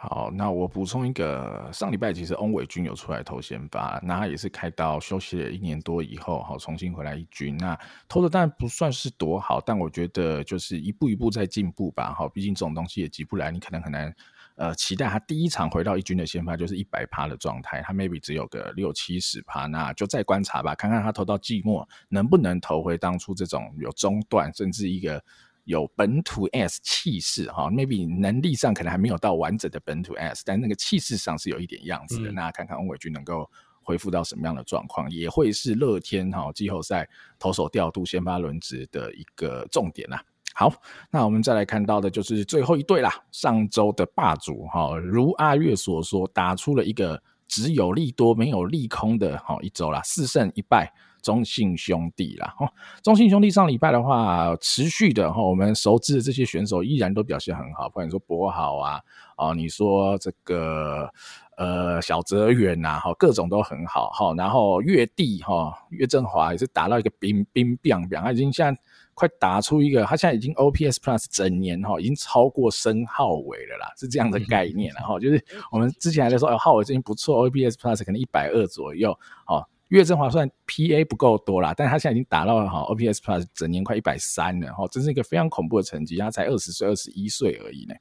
[0.08, 7.56] 好，那我补充一个，上礼拜其实翁伟军有出来投先发，那他也是开刀休息了一年多以后，好重新回来一军。
[7.56, 7.76] 那
[8.08, 12.14] 投的当然不算是多好，但我觉得就是一步一步在进步吧。
[12.16, 14.14] 好，毕竟这种东西也急不来，你可能很难
[14.54, 25.20] 呃期待他第一场回到一军的先发就是一百趴的状态，他 maybe 只有个六七十趴，那就再观察吧，看看他投到季末能不能投回当初这种有中断甚至一个。
[25.66, 32.30] 有本土 S 气势哈，maybe 能力上可能还没有到完整的本土 S，但那个气势上是有一点样子的。
[32.30, 33.50] 嗯、那看看翁伟军能够
[33.82, 40.22] 恢复到什么样的状况，也会是乐天哈季后赛投手调度、先发轮值的一个重点啦。
[40.54, 40.72] 好，
[41.10, 50.92] 那我们再来看到的就是最后一队啦，上周的霸主哈，如阿月所说，打出了一个只有利多没有利空的好一周啦，四胜一败。
[51.26, 52.70] 中信兄弟啦，哦，
[53.02, 59.00] 中信兄弟上礼拜的话，持续的哈，我们熟知的这些选手依然都表现很好，不管说博豪啊，
[59.36, 61.10] 哦，你说这个
[61.56, 64.32] 呃小泽远呐，哈，各种都很好哈。
[64.34, 68.80] 然后岳帝哈，岳振华也是打到一个冰冰冰冰，他已经现在
[69.14, 75.18] 快打出一个，他现在已经 OPS Plus 整年哈，已经超过申浩伟了啦，是这样的概念了哈。
[75.18, 79.10] 就是我们之前还在说，哎，浩伟最近不错，OPS Plus 可能一百二左右，
[79.48, 79.66] 哦。
[79.88, 86.16] 岳振华算 PA 不够多啦，但他现在已经打到了哈 OPS Plus 整年快一百三了哈，这是一个非常恐怖的成绩。
[86.16, 87.94] 他才二十岁、二十一岁而已呢。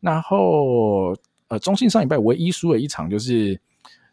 [0.00, 1.14] 然后
[1.48, 3.60] 呃，中信上礼拜唯一输了一场，就是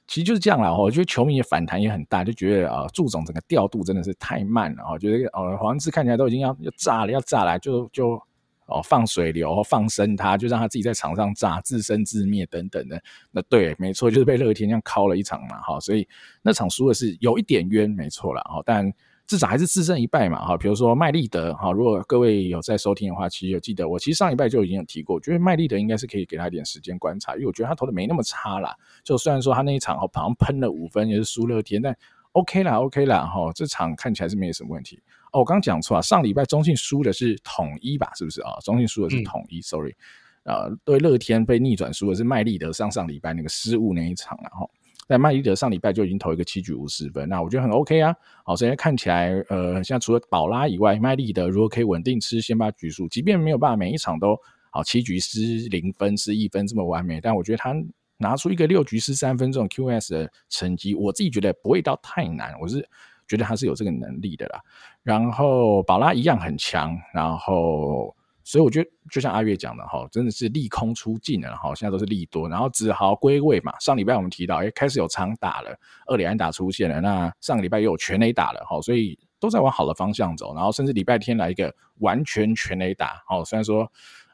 [0.08, 0.76] 其实就是这样啦。
[0.76, 8.21] 我觉得球迷的反弹也很大，就觉得啊，祝总整个调度真的是太慢了哈，觉得呃黄志看起来都已经要要炸了，要炸了，就就。
[8.67, 13.02] 哦，放水流，放生他，就让他自己在场上炸，自生自灭等等的。
[13.32, 16.08] 那对，没错，就是被乐天这样敲了一场嘛，哈，所以
[16.41, 18.91] 那场输的是有一点冤，没错啦，哈，但
[19.26, 20.58] 至少还是自胜一败嘛，哈。
[20.58, 28.76] 比如说麦利德，哈，如果各位有在收听的话，其实有记得我其实上一拜就已经有提过，我觉得麦利德应该是可以给他一点时间观察，因为我觉得他投的没那么差啦。
[29.04, 31.95] 就虽然说他那一场好像喷了五分，也是输乐天，但
[32.34, 35.02] OK 啦，OK 啦，哈，这场看起来是没有什么问题。
[35.34, 38.12] 哦，我刚刚讲错啊，上礼拜中信输的是统一吧？
[38.15, 38.52] 是不是啊？
[38.63, 39.96] 中信输的是统一、嗯、，sorry，
[40.43, 44.69] 呃，对，乐天被逆转输的是麦利德上上礼拜那个失误那一场了哈。
[45.08, 48.15] 但麦利德上礼拜就已经投一个七局五十分，那我觉得很 OK 啊。
[48.46, 54.38] 好，所以看起来，呃，现在除了宝拉以外，麦利德如果可以稳定吃先发局数，即便没有办法每一场都
[54.69, 57.76] 好七局失零分、失一分这么完美，但我觉得他
[58.17, 62.88] 拿出一个六局失三分这种 QS 的成绩，我自己觉得不会到太难，我是。
[63.26, 64.60] 觉得他是有这个能力的啦，
[65.03, 83.85] 然后宝拉一样很强，然后所以我觉得就像阿月讲的哈，真的是利空出尽了哈，现在都是利多，然后子豪归位嘛，上礼拜我们提到，哎，开始有长打了，二垒安打出现了，那上个礼拜又有全垒打了哈，所以都在往好的方向走，然后甚至礼拜天来一个完全全垒打，哦，虽然说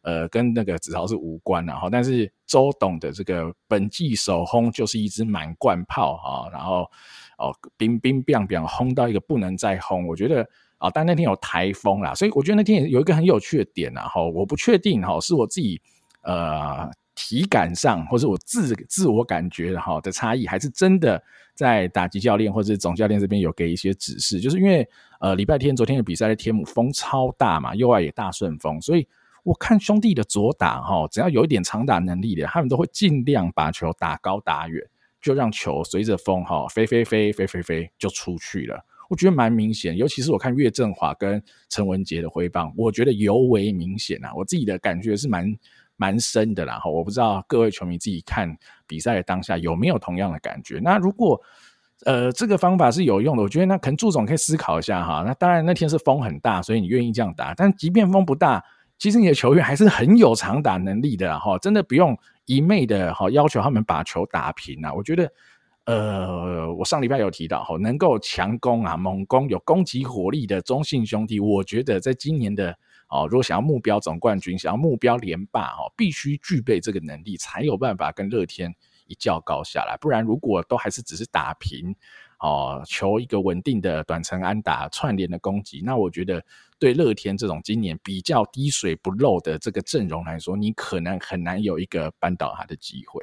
[0.03, 6.88] 呃跟那个子豪是无关的哈，但是周董的这个本季首轰就是一支满贯炮哈，然后。
[7.39, 10.41] 哦，冰冰冰冰轰到一个不能再轰，我觉得
[10.78, 15.82] 啊、哦，但那天有台风啦，所以我觉得那天有一个很有趣的点啊，哈，我不确定哈，是我自己
[16.23, 21.21] 呃体感上，或是我自自我感觉的哈的差异，还是真的
[21.56, 24.88] 在打击教练或者总教练这边有给一些指示，就是因为
[25.21, 29.08] 呃礼拜天昨天的比赛的天母风超大嘛，右外也大顺风，所以
[29.43, 34.86] 我看兄弟的左打哈，只要有一点长打能力的，他们都会尽量把球打高打远。
[35.21, 38.79] 就让球随着风哈飞飞飞飞飞飞就出去了，
[39.10, 45.53] 我觉得蛮明显，尤其是我看岳振华跟陈文杰的挥棒，我觉得尤为明显啊，我自己的感觉是蛮
[45.97, 50.79] 蛮深的啦哈，我不知道各位球迷自己看比赛的当下有没有同样的感觉。
[50.82, 51.41] 那如果
[52.05, 55.23] 呃这个方法是有用的，我觉得那可能祝总可以思考一下哈。
[55.27, 58.63] 那当然那天是风很大，所以你愿意这样打，但即便风不大，
[58.97, 62.17] 其实你的球员还是很有长打能力的哈，真的不用。
[62.50, 65.32] 一昧的哈要求他们把球打平啊，我觉得，
[65.86, 72.76] 呃，我上礼拜有提到哈，能够强攻啊、猛攻、有攻击火力的中信兄弟，我觉得在今年的
[73.10, 78.74] 哦，如果想要目标总冠军、想要目标连霸哈，必须具备这个能力，才有办法跟乐天
[79.06, 79.96] 一较高下来。
[80.02, 81.96] 不然，如果都还是只是打平。
[82.39, 86.43] 哦，求一个稳定的短程安打串联的攻击，那我觉得
[86.78, 93.21] 对乐天这种今年比较滴水不漏的这个阵容来说，你可能很难有一个扳倒他的机会。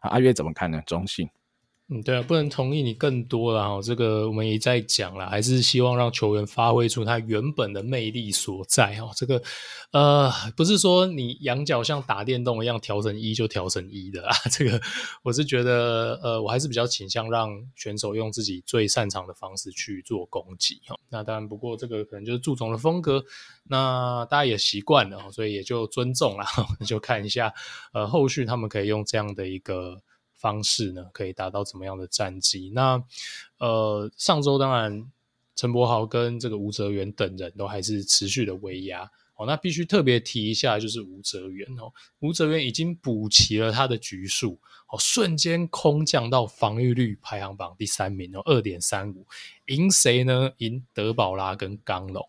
[0.00, 0.82] 阿月怎么看呢？
[0.86, 1.28] 中性。
[1.90, 3.78] 嗯，对啊，不能同意你更多了哈。
[3.82, 9.10] 这个我们也在讲了，还是希望让球员发挥出他原本的魅力所在哈。
[9.14, 9.42] 这个
[9.92, 14.34] 呃，不是说你仰角像打电动一样调成一就调成一的啊。
[14.50, 14.80] 这个
[15.22, 20.96] 我是觉得呃，我还是比较倾向让选手用自己最擅长的方式去做攻击哈。
[21.10, 23.22] 那当然，不过这个可能就是祝总的风格，
[23.64, 26.46] 那大家也习惯了，所以也就尊重了，
[26.86, 27.52] 就看一下
[27.92, 30.00] 呃后续他们可以用这样的一个。
[30.44, 32.70] 方式呢，可以达到怎么样的战绩？
[32.74, 33.02] 那
[33.56, 35.10] 呃，上周当然
[35.56, 39.46] 陈柏豪跟这个吴泽源等人都还是持续的威压哦。
[39.46, 49.26] 那必须特别提一下，就是吴泽源哦，吴泽源已经补齐了他的局数哦，瞬间空降到防御率排行榜第三名哦，二点三五，
[49.68, 50.52] 赢谁呢？
[50.58, 52.22] 赢德保拉跟刚龙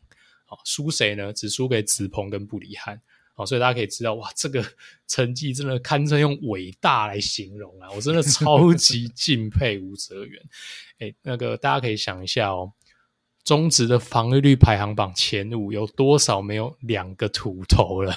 [0.47, 1.33] 哦，输谁呢？
[1.33, 3.01] 只输给子鹏跟布里汉。
[3.37, 4.65] 好，所以大家可以知道，哇，这个
[5.07, 7.91] 成绩真的堪称用伟大来形容啊！
[7.91, 10.41] 我真的超级 敬佩吴哲源。
[10.99, 12.71] 哎，那个大家可以想一下哦，
[13.43, 18.15] 中职的防御率排行榜前五有多少没有两个土头了？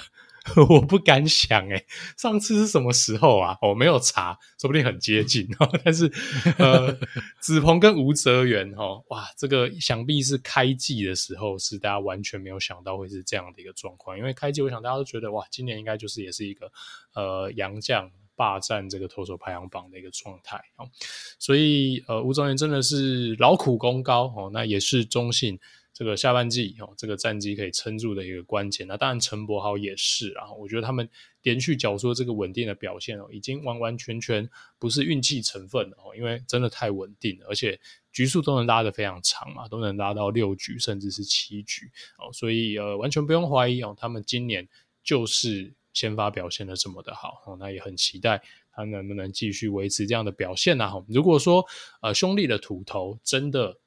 [0.69, 1.85] 我不敢想诶，
[2.17, 3.57] 上次是什么时候啊？
[3.61, 5.69] 我、哦、没有查，说不定很接近哦。
[5.83, 6.11] 但是
[6.57, 6.97] 呃，
[7.39, 16.71] 子鹏跟吴泽源哦，哇，这个想必是开季的时候是大家完全没有想到会是这样的一个状况，因为开季我想大家都觉得哇，今年应该就是也是一个
[17.13, 20.89] 呃洋将霸占这个投手排行榜的一个状态哦。
[21.37, 25.59] 所以呃，吴哲源真的是劳苦功高哦，那也是中信。
[25.99, 28.87] 这个下半季哦，这个战绩可以撑住的一个关键。
[28.87, 30.49] 那当然，陈柏豪也是啊。
[30.53, 31.09] 我觉得他们
[31.41, 37.77] 连续缴出这个稳定的表现哦，已经完完全全不是运气成分了哦，因为真的太稳定了，而且
[38.13, 44.65] 局数都能拉得非常长嘛，都能拉到六局甚至是七局哦，所以呃，完全不用怀疑哦，他们今年
[45.03, 50.93] 就是先发表现的这么的好哦，那也很期待他能不能继续维持这样的表现啊。
[51.09, 51.65] 如果说
[52.01, 53.77] 呃，兄弟的土头真的。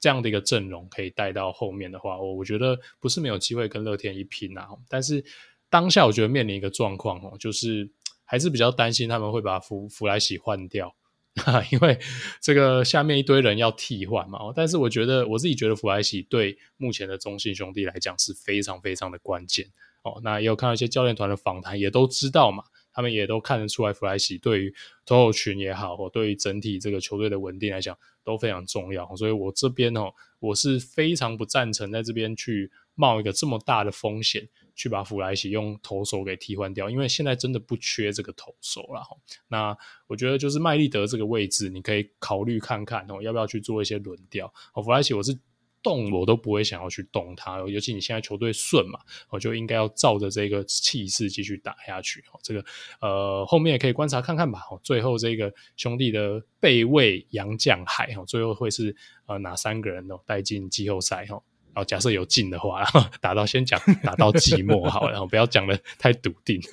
[0.00, 4.68] 这样的一个阵容可以带到后面的话，我我觉得不是没有机会跟乐天一拼啊。
[4.88, 5.24] 但是
[5.68, 7.90] 当下我觉得面临一个状况哦，就是
[8.24, 10.94] 还是比较担心他们会把福福来喜换掉，
[11.70, 11.98] 因为
[12.40, 14.38] 这个下面一堆人要替换嘛。
[14.54, 19.66] 但是我觉得我自己觉得福来喜对目前的中信兄弟来讲是非常非常的关键
[20.04, 20.20] 哦。
[20.22, 22.64] 那也有看到一些教练团的访谈，也都知道嘛。
[22.98, 24.74] 他们也都看得出来，弗莱西对于
[25.06, 29.14] 投手群也好，或对于整体这个球队的稳定来讲都非常重要。
[29.14, 39.00] 所以我这边哦，我是非常不赞成在这边去冒一个这么大的风险，去把弗莱西用投手给替换掉，因为现在真的不缺这个投手了。
[39.46, 44.52] 那我觉得就是麦利德这个位置，你可以考虑看看哦，要不要去做一些轮调。
[44.74, 45.38] 哦，弗莱西我是。
[45.82, 48.98] 动我都不会想要去动它，尤其你现在球队顺嘛，
[49.30, 52.24] 我就应该要照着这个气势继续打下去。
[52.42, 52.64] 这个
[53.00, 54.60] 呃后面也可以观察看看吧。
[54.82, 58.94] 最后这个兄弟的备位杨将海，最后会是
[59.26, 61.24] 呃哪三个人哦带进季后赛？
[61.24, 62.84] 然后假设有进的话，
[63.20, 66.60] 打到先讲打到季末好，然后不要讲的太笃定。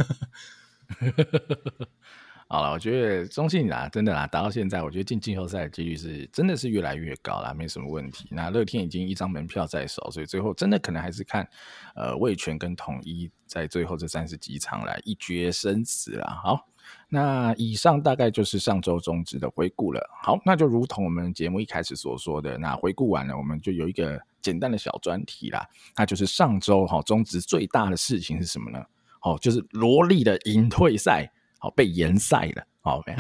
[2.48, 8.28] 好了，我觉得中信啊，真的啦，打到现在，我觉得进季后赛的几率是真的是越来越高啦，没什么问题。
[8.30, 11.48] 那乐天已经一张门票在手，所以最后真的可能还是看
[11.96, 16.40] 呃味全跟统一在最后这三十几场来一决生死啦。
[16.44, 16.68] 好，
[17.10, 20.08] 那以上大概就是上周中职的回顾了。
[20.22, 28.86] 好，那就如同我们节目一开始所说的，那回顾完了，我们就有一个简单的小专题啦，那就是上周哈中职最大的事情是什么呢？
[29.24, 31.28] 哦，就是罗力的引退赛。
[31.60, 32.64] 好，被延赛了。
[32.82, 33.18] 好，没有，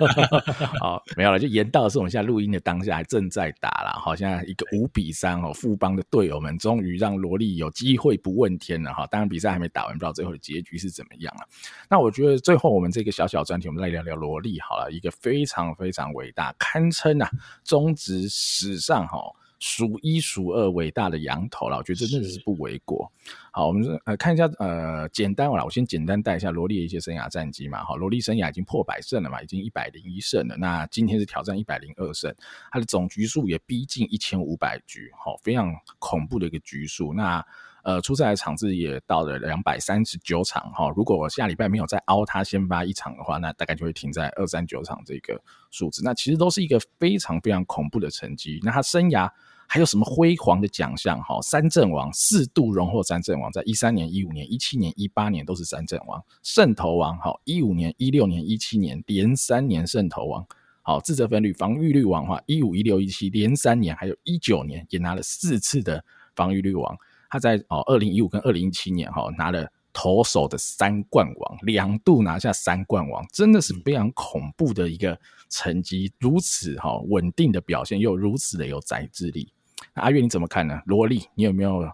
[0.80, 1.38] 好，没有了。
[1.38, 4.00] 就延到的是我们现在录音的当下还正在打了。
[4.00, 9.06] 好，现在一个五比三哦，富邦的队友们终于让罗莉有机会不问天了哈。
[9.08, 11.46] 当然比赛还没打完，不知道最后的结局是怎么样了。
[11.90, 17.30] 那我觉得最后我们这个小小专题，我们来聊聊罗莉好了，一个非常非常伟大，堪称啊
[17.64, 19.18] 中职史上哈。
[19.58, 23.10] 数一数二伟大的羊头了，我觉得这真的是不为过。
[23.50, 27.82] 好，我们呃看一下呃简单了，我先简单带一下罗莉的一些生涯战绩嘛。
[27.84, 30.56] 好，罗莉生涯已经破百胜了嘛，已经一百零一胜了。
[30.56, 32.32] 那今天是挑战一百零二胜，
[32.70, 37.12] 他的总局数也逼近一千五百局，好，非常恐怖的一个局数。
[37.12, 37.44] 那
[37.88, 40.92] 呃出赛的场次也到了两百三十九场哈。
[40.94, 46.02] 如果我下礼拜没有再凹他先发一场的话，那大概就会停在二三九场这个数字。
[46.04, 48.60] 那其实都是一个非常非常恐怖的成绩。
[48.62, 49.30] 那他生涯。
[49.70, 51.22] 还有什么辉煌的奖项？
[51.22, 56.24] 哈，三振王四度荣获三振王，在一三年、一五年、一七年、一八年都是三振王。
[56.42, 60.46] 胜投王，哈，一五年、一六年、一七年连三年胜投王。
[60.80, 66.02] 好，自责分率、防御率王，哈，一五、一六、一七连三年，还有一九年也拿了四次的
[66.34, 66.96] 防御率王。
[67.28, 76.12] 他在哦，二零一五跟二零一七年，哈，拿了投手的三冠王，两度拿下三冠王，真的是非常恐怖的一个成绩。
[76.18, 79.52] 如此哈稳定的表现，又如此的有宰制力。
[79.94, 80.80] 阿月你怎么看呢？
[80.86, 81.90] 罗力，你有没有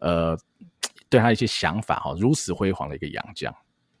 [0.00, 0.36] 呃
[1.08, 2.00] 对他一些想法？
[2.00, 3.54] 哈，如此辉煌的一个洋将，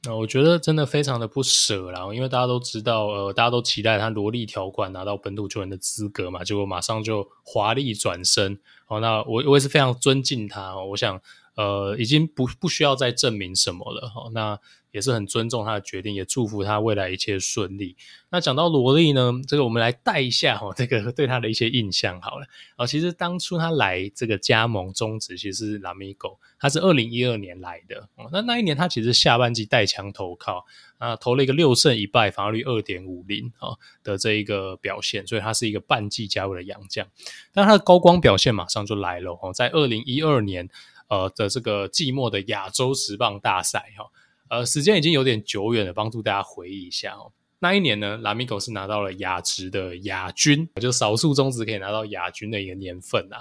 [0.06, 8.58] 那我觉得真的非常的不舍啦，因为大家都知道，呃，大家都期待他萝莉条款拿到本土球员的资格嘛，结果马上就华丽转身。
[8.86, 11.20] 好，那我我也是非常尊敬他，我想
[11.56, 14.08] 呃已经不不需要再证明什么了。
[14.08, 14.58] 好，那。
[14.94, 17.96] 也是很尊重他的决定，也祝福他未来一切顺利。
[18.30, 22.46] 那讲到罗力呢，这个我们来带一下哈，这个对他的一些印象好了。
[22.76, 28.08] 啊，其实当初他来这个加盟中职，其实是拉米狗，他是二零一二年来的。
[28.14, 30.64] 哦那那一年他其实下半季带枪投靠
[30.98, 33.74] 啊，投了一个六胜一败，防御率二点五零啊
[34.04, 37.04] 的这一个表现，所以他是一个半季加入的洋将。
[37.52, 40.68] 但他的高光表现马上就来了哦，在二零一二年
[41.08, 44.06] 呃的这个季末的亚洲职棒大赛哈。
[44.54, 47.32] 呃，时间已经有点久远了，帮助大家回忆一下哦。
[47.58, 53.38] 那一年呢，拉米狗是拿到了亚职的亚军，就少数中职可以拿到亚军的一个年份啊。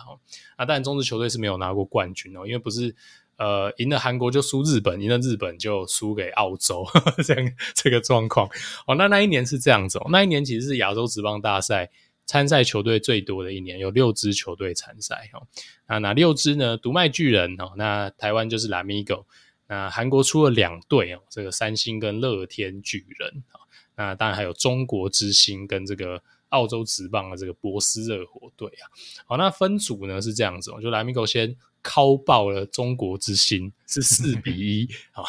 [0.56, 2.96] 啊，当然中职球队是没有拿过冠军哦，因为不是
[3.38, 8.48] 呃，赢了韩国就输日本，赢了日本就输给澳洲，呵 呵这样这个状况。
[8.88, 11.92] 哦，那那一年是这样子哦，那一年其实是亚洲职棒大赛
[12.26, 15.46] 参赛球队最多的一年，有六支球队参赛哦。
[15.88, 16.78] 那哪六支呢？
[16.78, 19.26] 独卖巨人哦，那台湾就是 Lamigo。
[19.74, 23.58] 那韩国出了两队哦，这个三星跟乐天巨人啊。
[23.96, 28.86] 那当然还有中国之星跟这个澳洲职棒的这个波斯热火队啊。
[29.26, 31.56] 好，那分组呢是这样子哦，就 Lamigo 先。
[31.86, 35.26] 敲爆了中国之星是四比一，好，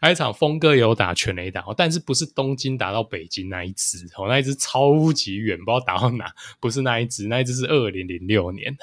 [0.00, 8.74] 那一场峰哥也有打全垒打，但是不是东京打到北京那一支，哦，那一支超级远，不知道打到哪，不是那一支，那一支是二零零六年，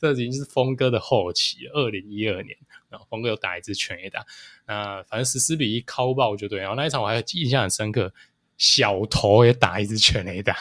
[0.00, 2.58] 这已经是峰哥的后期，二零一二年，
[2.92, 4.24] 然后锋哥有打一支全垒打，
[4.68, 8.12] 那反正十四比一敲爆就对，然后那一场我还印象很深刻。
[8.58, 10.56] 小头也打一支全垒打，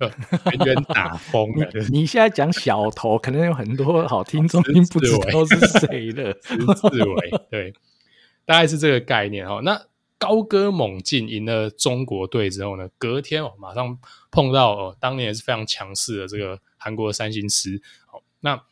[0.00, 1.70] 远远打疯了。
[1.88, 6.36] 你你现在讲小头，可能有很多好听众 听不知道是谁了。
[6.42, 7.72] 十字维，对，
[8.44, 9.60] 大概是这个概念哈。
[9.62, 9.82] 那
[10.18, 13.98] 高歌猛进赢了中国队之后呢，隔天哦，马上
[14.30, 17.80] 碰到哦，当年也是非常强势的这个韩国的三星师。
[18.04, 18.62] 好，那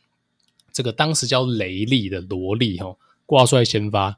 [0.71, 2.95] 这个当时叫雷利的萝莉哈，
[3.25, 4.17] 挂帅先发。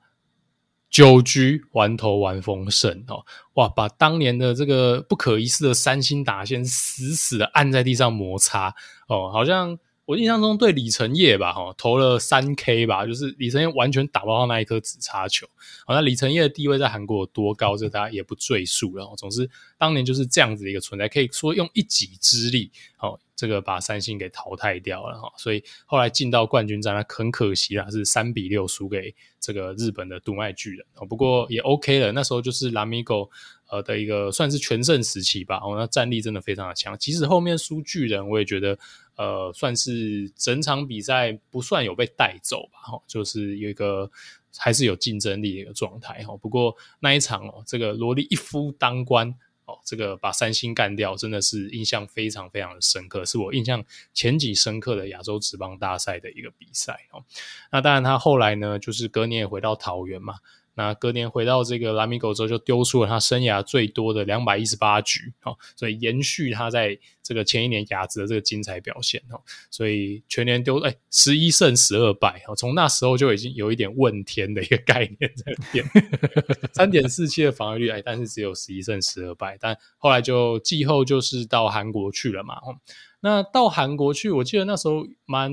[0.89, 3.25] 九局完投完封胜哦，
[3.55, 3.67] 哇！
[3.67, 8.75] 把当年的这个不可一世的三星打线死死的按在地上摩擦
[9.07, 15.47] 哦，好像我印象中对李承业吧，哈，投了三 K 吧，就是李承业完全打不到那一颗紫叉球。
[15.85, 19.13] 好，那李承业的地位在韩国有多高，这大家也不赘述了。
[19.17, 23.19] 总之，当年就是这样子的一个存在，可以说用一己之力，好。
[23.35, 30.85] 这个把三星给淘汰掉了哈，所以后来进到冠军战，那很可惜啦，是三比六输给这个日本的读卖巨人。
[31.09, 33.27] 不过也 OK 了，那时候就是 Lamigo
[33.69, 35.59] 呃的一个算是全盛时期吧。
[35.63, 38.77] 哦，那战力真的非常的强，即使后面输巨人，我也觉得
[39.15, 42.79] 呃算是整场比赛不算有被带走吧。
[42.83, 44.09] 哈，就是有一个
[44.57, 46.35] 还是有竞争力的一个状态哈。
[46.37, 49.35] 不过那一场哦，这个罗莉一夫当关。
[49.65, 53.81] 哦，这个把三星干掉，真的是印象非常非常的深刻，是我印象
[54.13, 57.23] 前几深刻的亚洲职棒大赛的一个比赛哦。
[57.71, 60.35] 那当然，他后来呢，就是隔年也回到桃园嘛。
[60.75, 75.85] 那隔年回到这个 Lamigo 之后，就丢出了他生涯最多的两百一十八局，哦，所以延续他在这个前一年雅子的这个精彩表现，哦，所以全年丢哎十一胜十二败，哦，从那时候就已经有一点问天的一个概念在变，
[76.73, 82.75] 三点四七的防御率，哎，但是只有十一胜十二败，但后来就季后就是到韩国去了嘛，哦，
[83.19, 85.51] 那到韩国去，我记得那时候蛮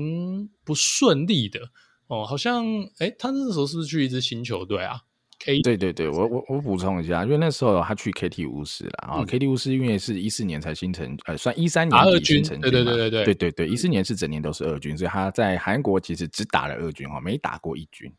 [0.63, 1.69] 不顺利的，
[2.07, 2.65] 哦，好像
[2.97, 5.01] 哎，他那时候是不是去一支新球队啊
[5.43, 18.11] ？K 对对对，我我我补充一下，因为那时候他去 KT 巫师了啊，KT 巫师因为是一四年才新成，呃，算一三年二军成军，对对对对对对对对，一四年是整年都是二军，所以他在韩国其实只打了二军哈，没打过一军，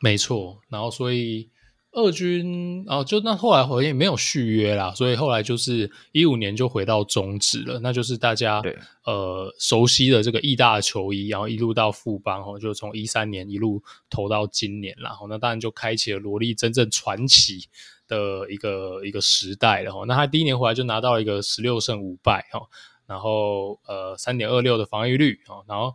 [0.00, 1.48] 没错，然后所以。
[1.94, 8.60] 二军，然后就那后来好像也没有续约啦，所以后来就是一五年就回到中职了，那就是大家
[9.04, 13.80] 呃熟悉的这个义大的球衣，然后一路到富邦哦，就从一三年一路
[14.10, 17.68] 投到今年，然后那当然就开启了罗力真正传奇
[18.08, 20.04] 的一个一个时代了哈。
[20.08, 22.60] 那他第一年回来就拿到一个十六胜五败哈，
[23.06, 25.94] 然后呃三点二六的防御率哦，然后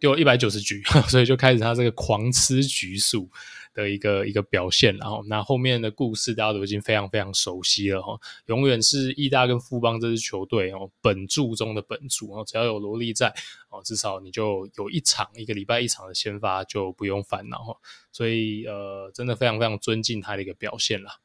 [0.00, 3.30] 丢了一百九十局， 所以就开始他这个狂吃局数。
[3.78, 13.32] 的一个一个表现，然后那后面的故事大家都已经非常非常熟悉了哈，永远是意大跟富邦这支球队哦，本柱中的本柱哦，只要有罗力在
[13.70, 17.76] 哦，至少你就有一场一个礼拜一场的先发就不用烦恼哈，
[18.10, 21.20] 所以呃，真的非常非常尊敬他的一个表现了。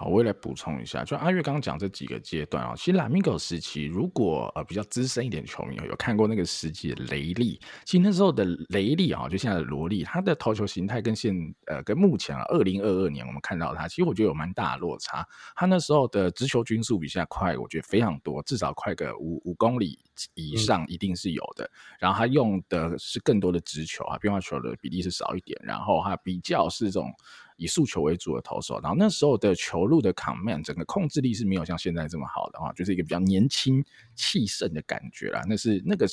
[0.00, 11.34] 好，我也来补充一下，就阿月刚刚讲这几个阶段啊，其实 Lamigo 时期，如果呃比较资深一点的球迷有看过那个时期的雷利，其实那时候的雷利啊，就现在的罗利，他的投球形态跟现
[11.66, 15.22] 呃跟目前啊二零二二年我们看到他，其实我觉得有蛮大的落差。
[15.54, 19.98] 他那时候的直球均速比现在快，我觉得非常多，至少快个五五公里
[20.32, 21.64] 以上一定是有的。
[21.66, 27.12] 嗯、然后他用的是更多的直球啊，变化球的比例是少一点，然后他比较是这种。
[27.60, 33.84] 以速球为主的投手，然后那时候的球路的 command 整个控制力是没有像现在这么好的啊，就是一个比较年轻
[34.14, 35.42] 气盛的感觉啦。
[35.46, 36.06] 那是那个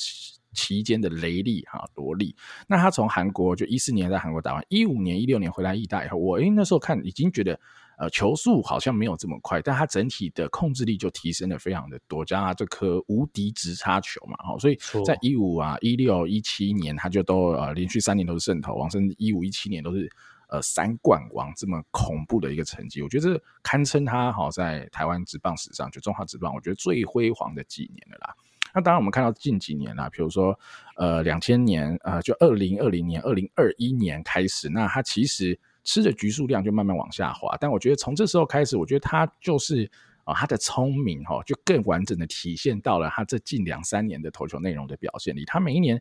[0.52, 2.36] 期间的雷利哈罗利。
[2.66, 7.58] 那他从韩国就一四年在韩国打完，一五年、一六年回来意大以后，我诶那时候看已经觉得
[7.98, 20.10] 呃球速好像没有这么快，但他整体的控制力就提升了非常的多，加上他这颗无敌直插球嘛，哈，所以在一五啊、一六、一七年他就都呃连续三年都是胜投王，甚至一五、一七年都是。
[20.48, 28.34] 呃，三冠王这么恐怖的一个成绩，我觉得堪称他好在台湾职棒史上，就中华职棒，我觉得最辉煌的几年了啦。
[28.74, 30.58] 那当然，我们看到近几年啦，比如说
[30.96, 37.54] 呃两千年呃就二零二零年、二零二一年开始，那他其实吃的局数量就慢慢往下滑。
[37.60, 39.84] 但我觉得从这时候开始，我觉得他就是
[40.24, 45.44] 啊、呃，它的聪明哈、哦，就更完整的体现到了他这近两三年的投球内容的表现里。
[45.44, 46.00] 他每一年。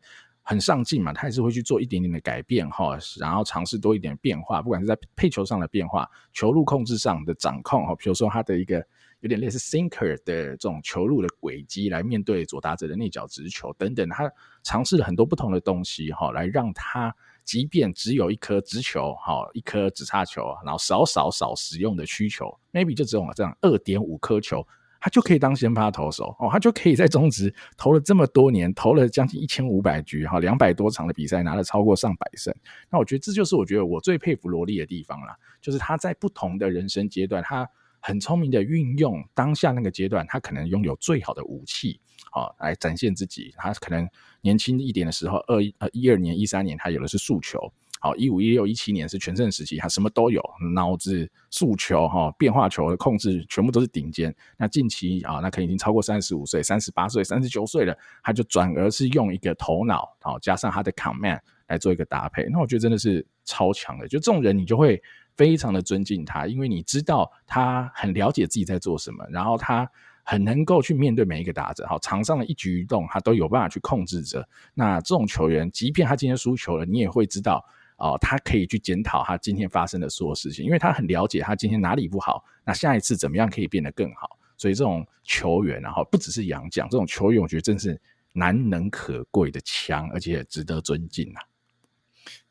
[0.50, 8.78] 很上进嘛，他还是会去做一点点的改变哈，然后尝试多一点变化，不管是在配球上的变化、球路控制上的掌控哈，比如说他的一个
[9.20, 14.32] 有点类似 sinker 的这种球路的轨迹来面对左打者的内角直球等等，他
[14.64, 24.66] 尝试了很多不同的东西哈，来让他即便只有一颗直球哈，一颗直叉球，然后少少少使用的曲球，maybe 就只有这样二点五颗球。
[25.08, 32.54] 他就可以当先发投手哦，他就可以在中职投了这么多年，投了将近一千五百局哈，两百多场的比赛，拿了超过上百胜。
[32.90, 37.66] 那我觉得这就是我觉得我最佩服罗力的地方啦，就是他在不同的人生阶段，他
[38.02, 42.02] 很聪明的运用当下那个阶段，他可能拥有最好的武器，
[42.32, 43.54] 啊来展现自己。
[43.56, 44.06] 他可能
[44.42, 47.72] 年轻一点的时候，二呃一二年、一三年，他有的是速球。
[48.00, 50.42] 好，一五一六一七年是全盛时期，他什么都有，
[50.74, 54.34] 脑子、速球、哈变化球的控制全部都是顶尖。
[54.58, 62.46] 那近期啊，那可能已经超过三十五岁、三十八岁、三十九岁了，他就转而是用一个头脑，好加上他的 command 来做一个搭配。
[62.52, 65.02] 那我觉得真的是超强的，就这种人你就会
[65.36, 69.90] 非常的尊敬他，因为你知道他很了解自己在做什么，然后他
[70.24, 74.48] 很能够去面对每一个打者，好场上的一举一动他都有办法去控制着。
[74.74, 77.66] 那这种球员，即便他今天输球了，你也会知道。
[77.98, 84.38] 哦，他可以去检讨他今天发生的所有事情，因为他很了解他今天哪里不好，那下一次怎么样可以变得更好。
[84.56, 88.00] 所以这种球员，然后不只是洋将，这种球员，我觉得真是
[88.34, 91.42] 难能可贵的强，而且值得尊敬啊。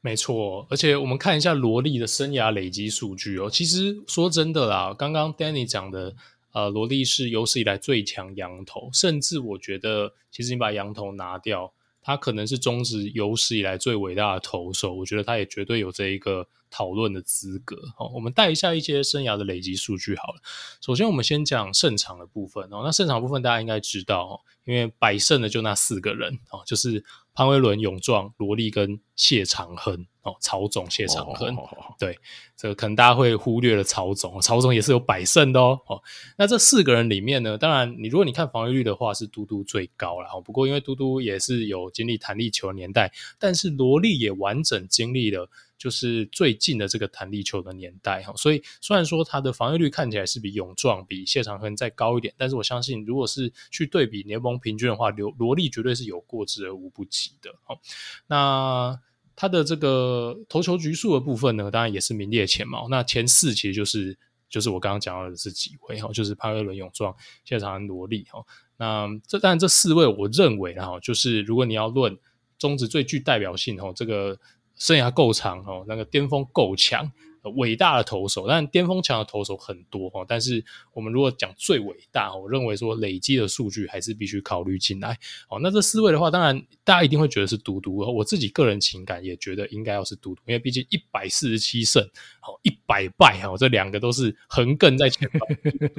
[0.01, 3.51] 没错，而且我们看一下罗莉的生涯累积数据哦。
[3.51, 6.15] 其实说真的啦，刚刚 Danny 讲的，
[6.53, 11.73] 呃，罗莉是有史以来最强羊头，甚至我觉得，其实你把羊头拿掉。
[12.07, 17.77] 他可能是中职有史以来最伟大的投手，我觉得他也绝对有这一个讨论的资格。
[17.97, 20.41] 好，我们带一下一些生涯的累积数据好了。
[20.81, 22.83] 首先，我们先讲胜场的部分哦。
[22.85, 27.05] 那胜场部分大家应该知道，因为百胜的就那四个人哦，就是。
[27.39, 31.99] 潘威伦、勇壮、罗力跟谢长亨哦，曹总谢长亨，oh, oh, oh, oh.
[31.99, 32.19] 对，
[32.57, 35.81] 这个可能大家会忽略了曹总，曹总也是有百胜的哦。
[35.87, 36.03] 哦，
[36.37, 40.29] 那这四个人里面呢，当然你如果你看防御率的话，是嘟嘟最高了。
[40.45, 45.49] 不过因为嘟嘟也是有经历弹力球的年代，但是罗莉也完整经历了。
[45.79, 57.55] 就是最近的这个弹力球的年代哈，所以虽然说他的防御率看起来是比勇壮、比谢长亨再高一点，但是我相信，如果是去对比联盟平均的话，罗罗莉绝对是有过之而无不及的。
[57.63, 57.79] 好，
[58.27, 58.99] 那
[59.37, 62.89] 他的这个投球局数的部分呢，当然也是名列前茅。
[62.89, 64.19] 那前四其实就是
[64.49, 67.15] 就是我刚刚讲到的这几位哈，就是潘威伦、勇壮、
[67.45, 68.45] 谢长、罗力哈。
[68.79, 72.19] 那这当然这四位，我认为哈，就是如果你要论
[72.59, 74.37] 中职最具代表性哈，这个。
[74.79, 77.11] 生涯够长哦，那个巅峰够强，
[77.51, 78.47] 伟大的投手。
[78.47, 85.19] 但巅峰强的投手很多哦，但是我们如果讲最伟大，我认为说累积的数据还是必须考虑进来。
[85.49, 87.97] 哦，那这四位的话，当然大家一定会觉得是独独。
[87.97, 92.03] 我自己个人情感也觉得应该要是独独，因为毕竟一百四十七胜，
[92.43, 95.41] 哦，一百败哦，这两个都是横亘在前方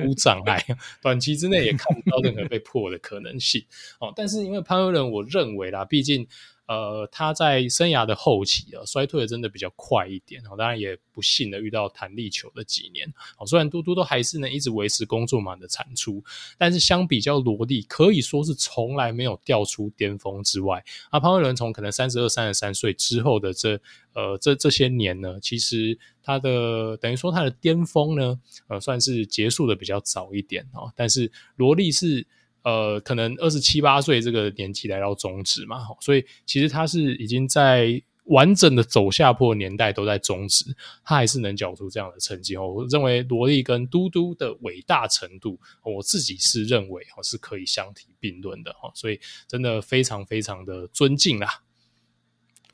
[0.06, 0.64] 无障碍，
[1.02, 3.64] 短期之内也看不到任何被破的可能性。
[4.00, 6.28] 哦，但是因为潘威伦，我认为啦，毕竟。
[6.68, 10.56] 呃，他在生涯的后期啊，衰退的真的比较快一点哦。
[10.58, 13.08] 当然也不幸的遇到弹力球的几年
[13.38, 13.46] 哦。
[13.46, 16.22] 虽然嘟嘟都还是能一直维持工作满的产出，
[16.58, 20.84] 但是相比较罗莉，可以说是从来没有掉出巅峰之外。
[21.10, 23.80] 啊，潘威伦从可能三十二、三十三岁之后的这
[24.14, 28.38] 呃这这些年呢，其实他的等于说他的巅峰呢，
[28.68, 30.92] 呃，算是结束的比较早一点哦。
[30.98, 32.28] 但是罗莉是。
[32.64, 40.66] 呃，可能二十七八岁这个年纪来到中职嘛，所以其实他是已经在完整的走下坡年代都在中职，
[41.02, 42.68] 他还是能缴出这样的成绩哦。
[42.68, 51.64] 我认为罗莉跟嘟嘟的伟大程度，我自己是认为哦是可以相提并论的哦，所以真的非常非常的尊敬啦。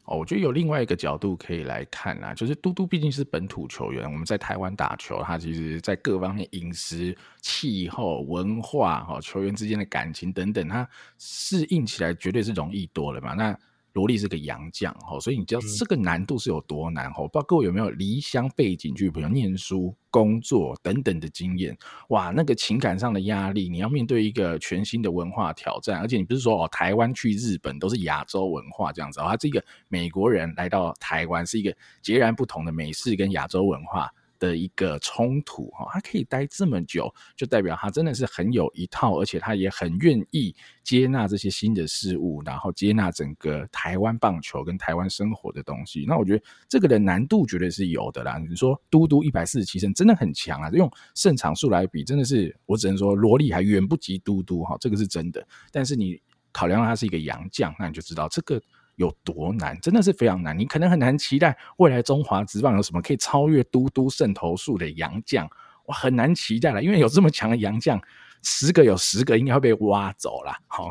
[0.06, 10.86] 哦，我觉得有另外一个角度可以来看啊，就是嘟嘟毕竟是本土球员，我们在台湾打球，他其实在各方面饮食、气候、文化、哈球员之间的感情等等，他
[11.18, 13.34] 适应起来绝对是容易多了嘛。
[13.34, 13.58] 那
[13.94, 17.22] 罗力是个洋将哈，所以你知道这个难度是有多难哈？
[17.22, 21.78] 不知道各位有没有离乡背景去，比如念书、工作等等的经验？
[22.10, 34.12] 哇，那个情感上的压力，你要面对一个全新的文化挑战，而且你不是说哦，台湾去日本都是亚洲文化这样子，哦，他这个美国人来到台湾是一个截然不同的美式跟亚洲文化
[34.44, 46.04] 的一个冲突哈，他可以待这么久，就代表他真的是很有一套，而且他也很愿意接纳这些新的事物，然后接纳整个台湾棒球跟台湾生活的东西。
[46.06, 48.38] 那我觉得这个的难度绝对是有的啦。
[48.38, 55.48] 你说嘟嘟一百四十七胜真的很强啊，用胜场数来比，真的是我只能说萝莉还远不及嘟嘟哈，这个是真的。
[55.72, 56.22] 但是你
[56.52, 58.62] 考量他是一个洋将，那你就知道这个。
[58.96, 60.58] 有多难，真的是非常难。
[60.58, 65.50] 你可能很难期待未来中华职棒有什么可以超越都督圣投数的洋将，
[65.86, 68.02] 我很难期待了，因为有这么强的洋将，
[68.42, 70.90] 十个有十个应该会被挖走了，好，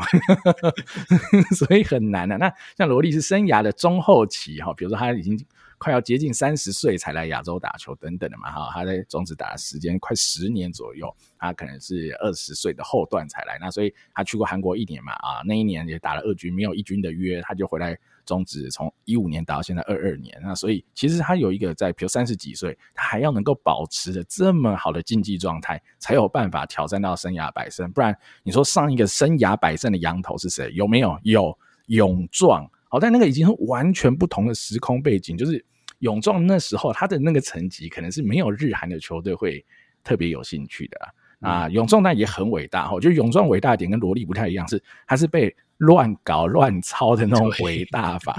[1.57, 2.37] 所以很难的。
[2.39, 5.39] 那像罗莉是生涯的中后期哈，比如说他已经。
[5.83, 30.71] 快要接近三十岁才来亚洲打球等等的嘛哈，他在中职打的时间快十年左右，他可能是二十岁的后段才来，那所以他去过韩国一年嘛啊，那一年也打了二军，没有一军的约，他就回来中职，从一五年打到现在二二年，那所以其实他有一个在比如三十几岁，他还要能够保持着这么好的竞技状态，才有办法挑战到生涯百胜，不然你说上一个生涯百胜的洋头是谁？
[30.73, 31.19] 有没有？
[31.25, 35.65] 有勇壮，好，但那个已经是完全不同的时空背景，就是。
[36.03, 39.65] 勇壮那时候他的那个成绩可能是没有日韩的球队会
[40.03, 40.99] 特别有兴趣的
[41.41, 41.49] 啊。
[41.49, 48.37] 啊勇壮那也很伟大哈，我觉得勇壮伟大的点跟罗力不太一样，是他是被乱搞乱抄的那种伟大法，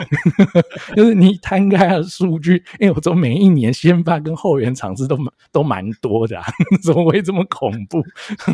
[0.93, 5.17] 就是你摊开的数据，哎，我说每一年先发跟后援场次都
[5.53, 6.45] 都蛮多的啊，
[6.83, 8.03] 怎么会这么恐怖？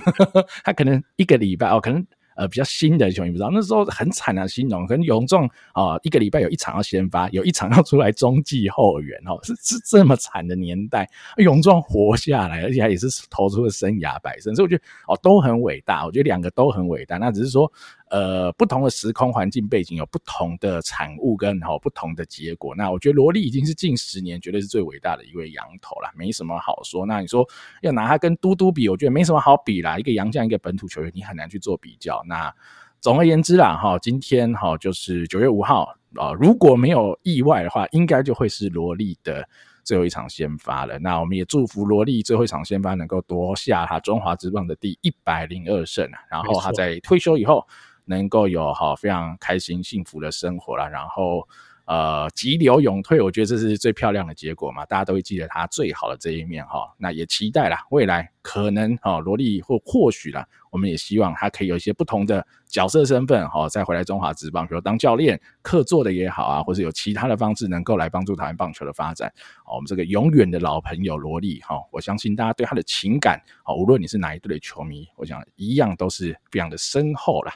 [0.64, 2.06] 他可能一个礼拜哦，可能。
[2.40, 17.70] 呃，比较新的球员不知道，那时候很惨啊，新农可能勇壮啊，一个礼拜有一场要先发，有一场要出来中继后援哦，是是这么惨的年代，永壮活下来，而且还也是投出了生涯百胜，所以我觉得哦都很伟大，我觉得两个都很伟大，那只是说。
[18.10, 22.74] 呃，不同的时空环境背景有不同的产物跟好不同的结果。
[22.76, 27.06] 那我觉得罗力已经是近十年绝对是最伟大的一位洋投了，没什么好说。
[27.06, 27.48] 那你说
[27.84, 30.00] 要拿他跟嘟嘟比，我觉得没什么好比啦。
[30.00, 32.24] 一个洋将，一个本土球员，你很难去做比较。
[32.26, 32.52] 那
[33.00, 39.48] 总而言之啦，哈，今天哈就是九月五号啊，如果没有意外的话，应该就会是罗力的
[39.84, 40.98] 最后一场先发了。
[40.98, 47.64] 那我们也祝福罗力最后一场先发能够夺下他中华之棒的第一百零二胜，然后他在退休以后。
[48.10, 51.48] 能够有好非常开心幸福的生活了，然后
[51.86, 56.92] 呃急流勇退，我觉得这是最漂亮的结果嘛，大家都会记得他最好的这一面哈。
[56.98, 69.32] 那也期待啦，未来可能哈罗莉或或许啦，我们也希望他可以有一些不同的角色身份哈，再回来中华职棒，比如当教练、客座的也好啊，或者有其他的方式能够来帮助台湾棒球的发展。
[69.72, 77.54] 我们这个永远的老朋友罗莉哈，我相信大家对他的情感啊，无论你是哪一队的球迷，我想一样都是非常的深厚啦。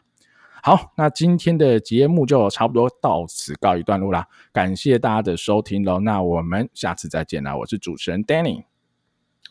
[0.65, 8.63] 好，那今天的节目就差不多到此告一段落啦，感谢大家的收听喽，那我们下次再见啦，我是主持人 Danny，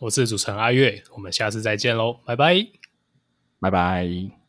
[0.01, 2.67] 我是主持人阿月，我们下次再见喽，拜拜，
[3.61, 4.42] 拜拜。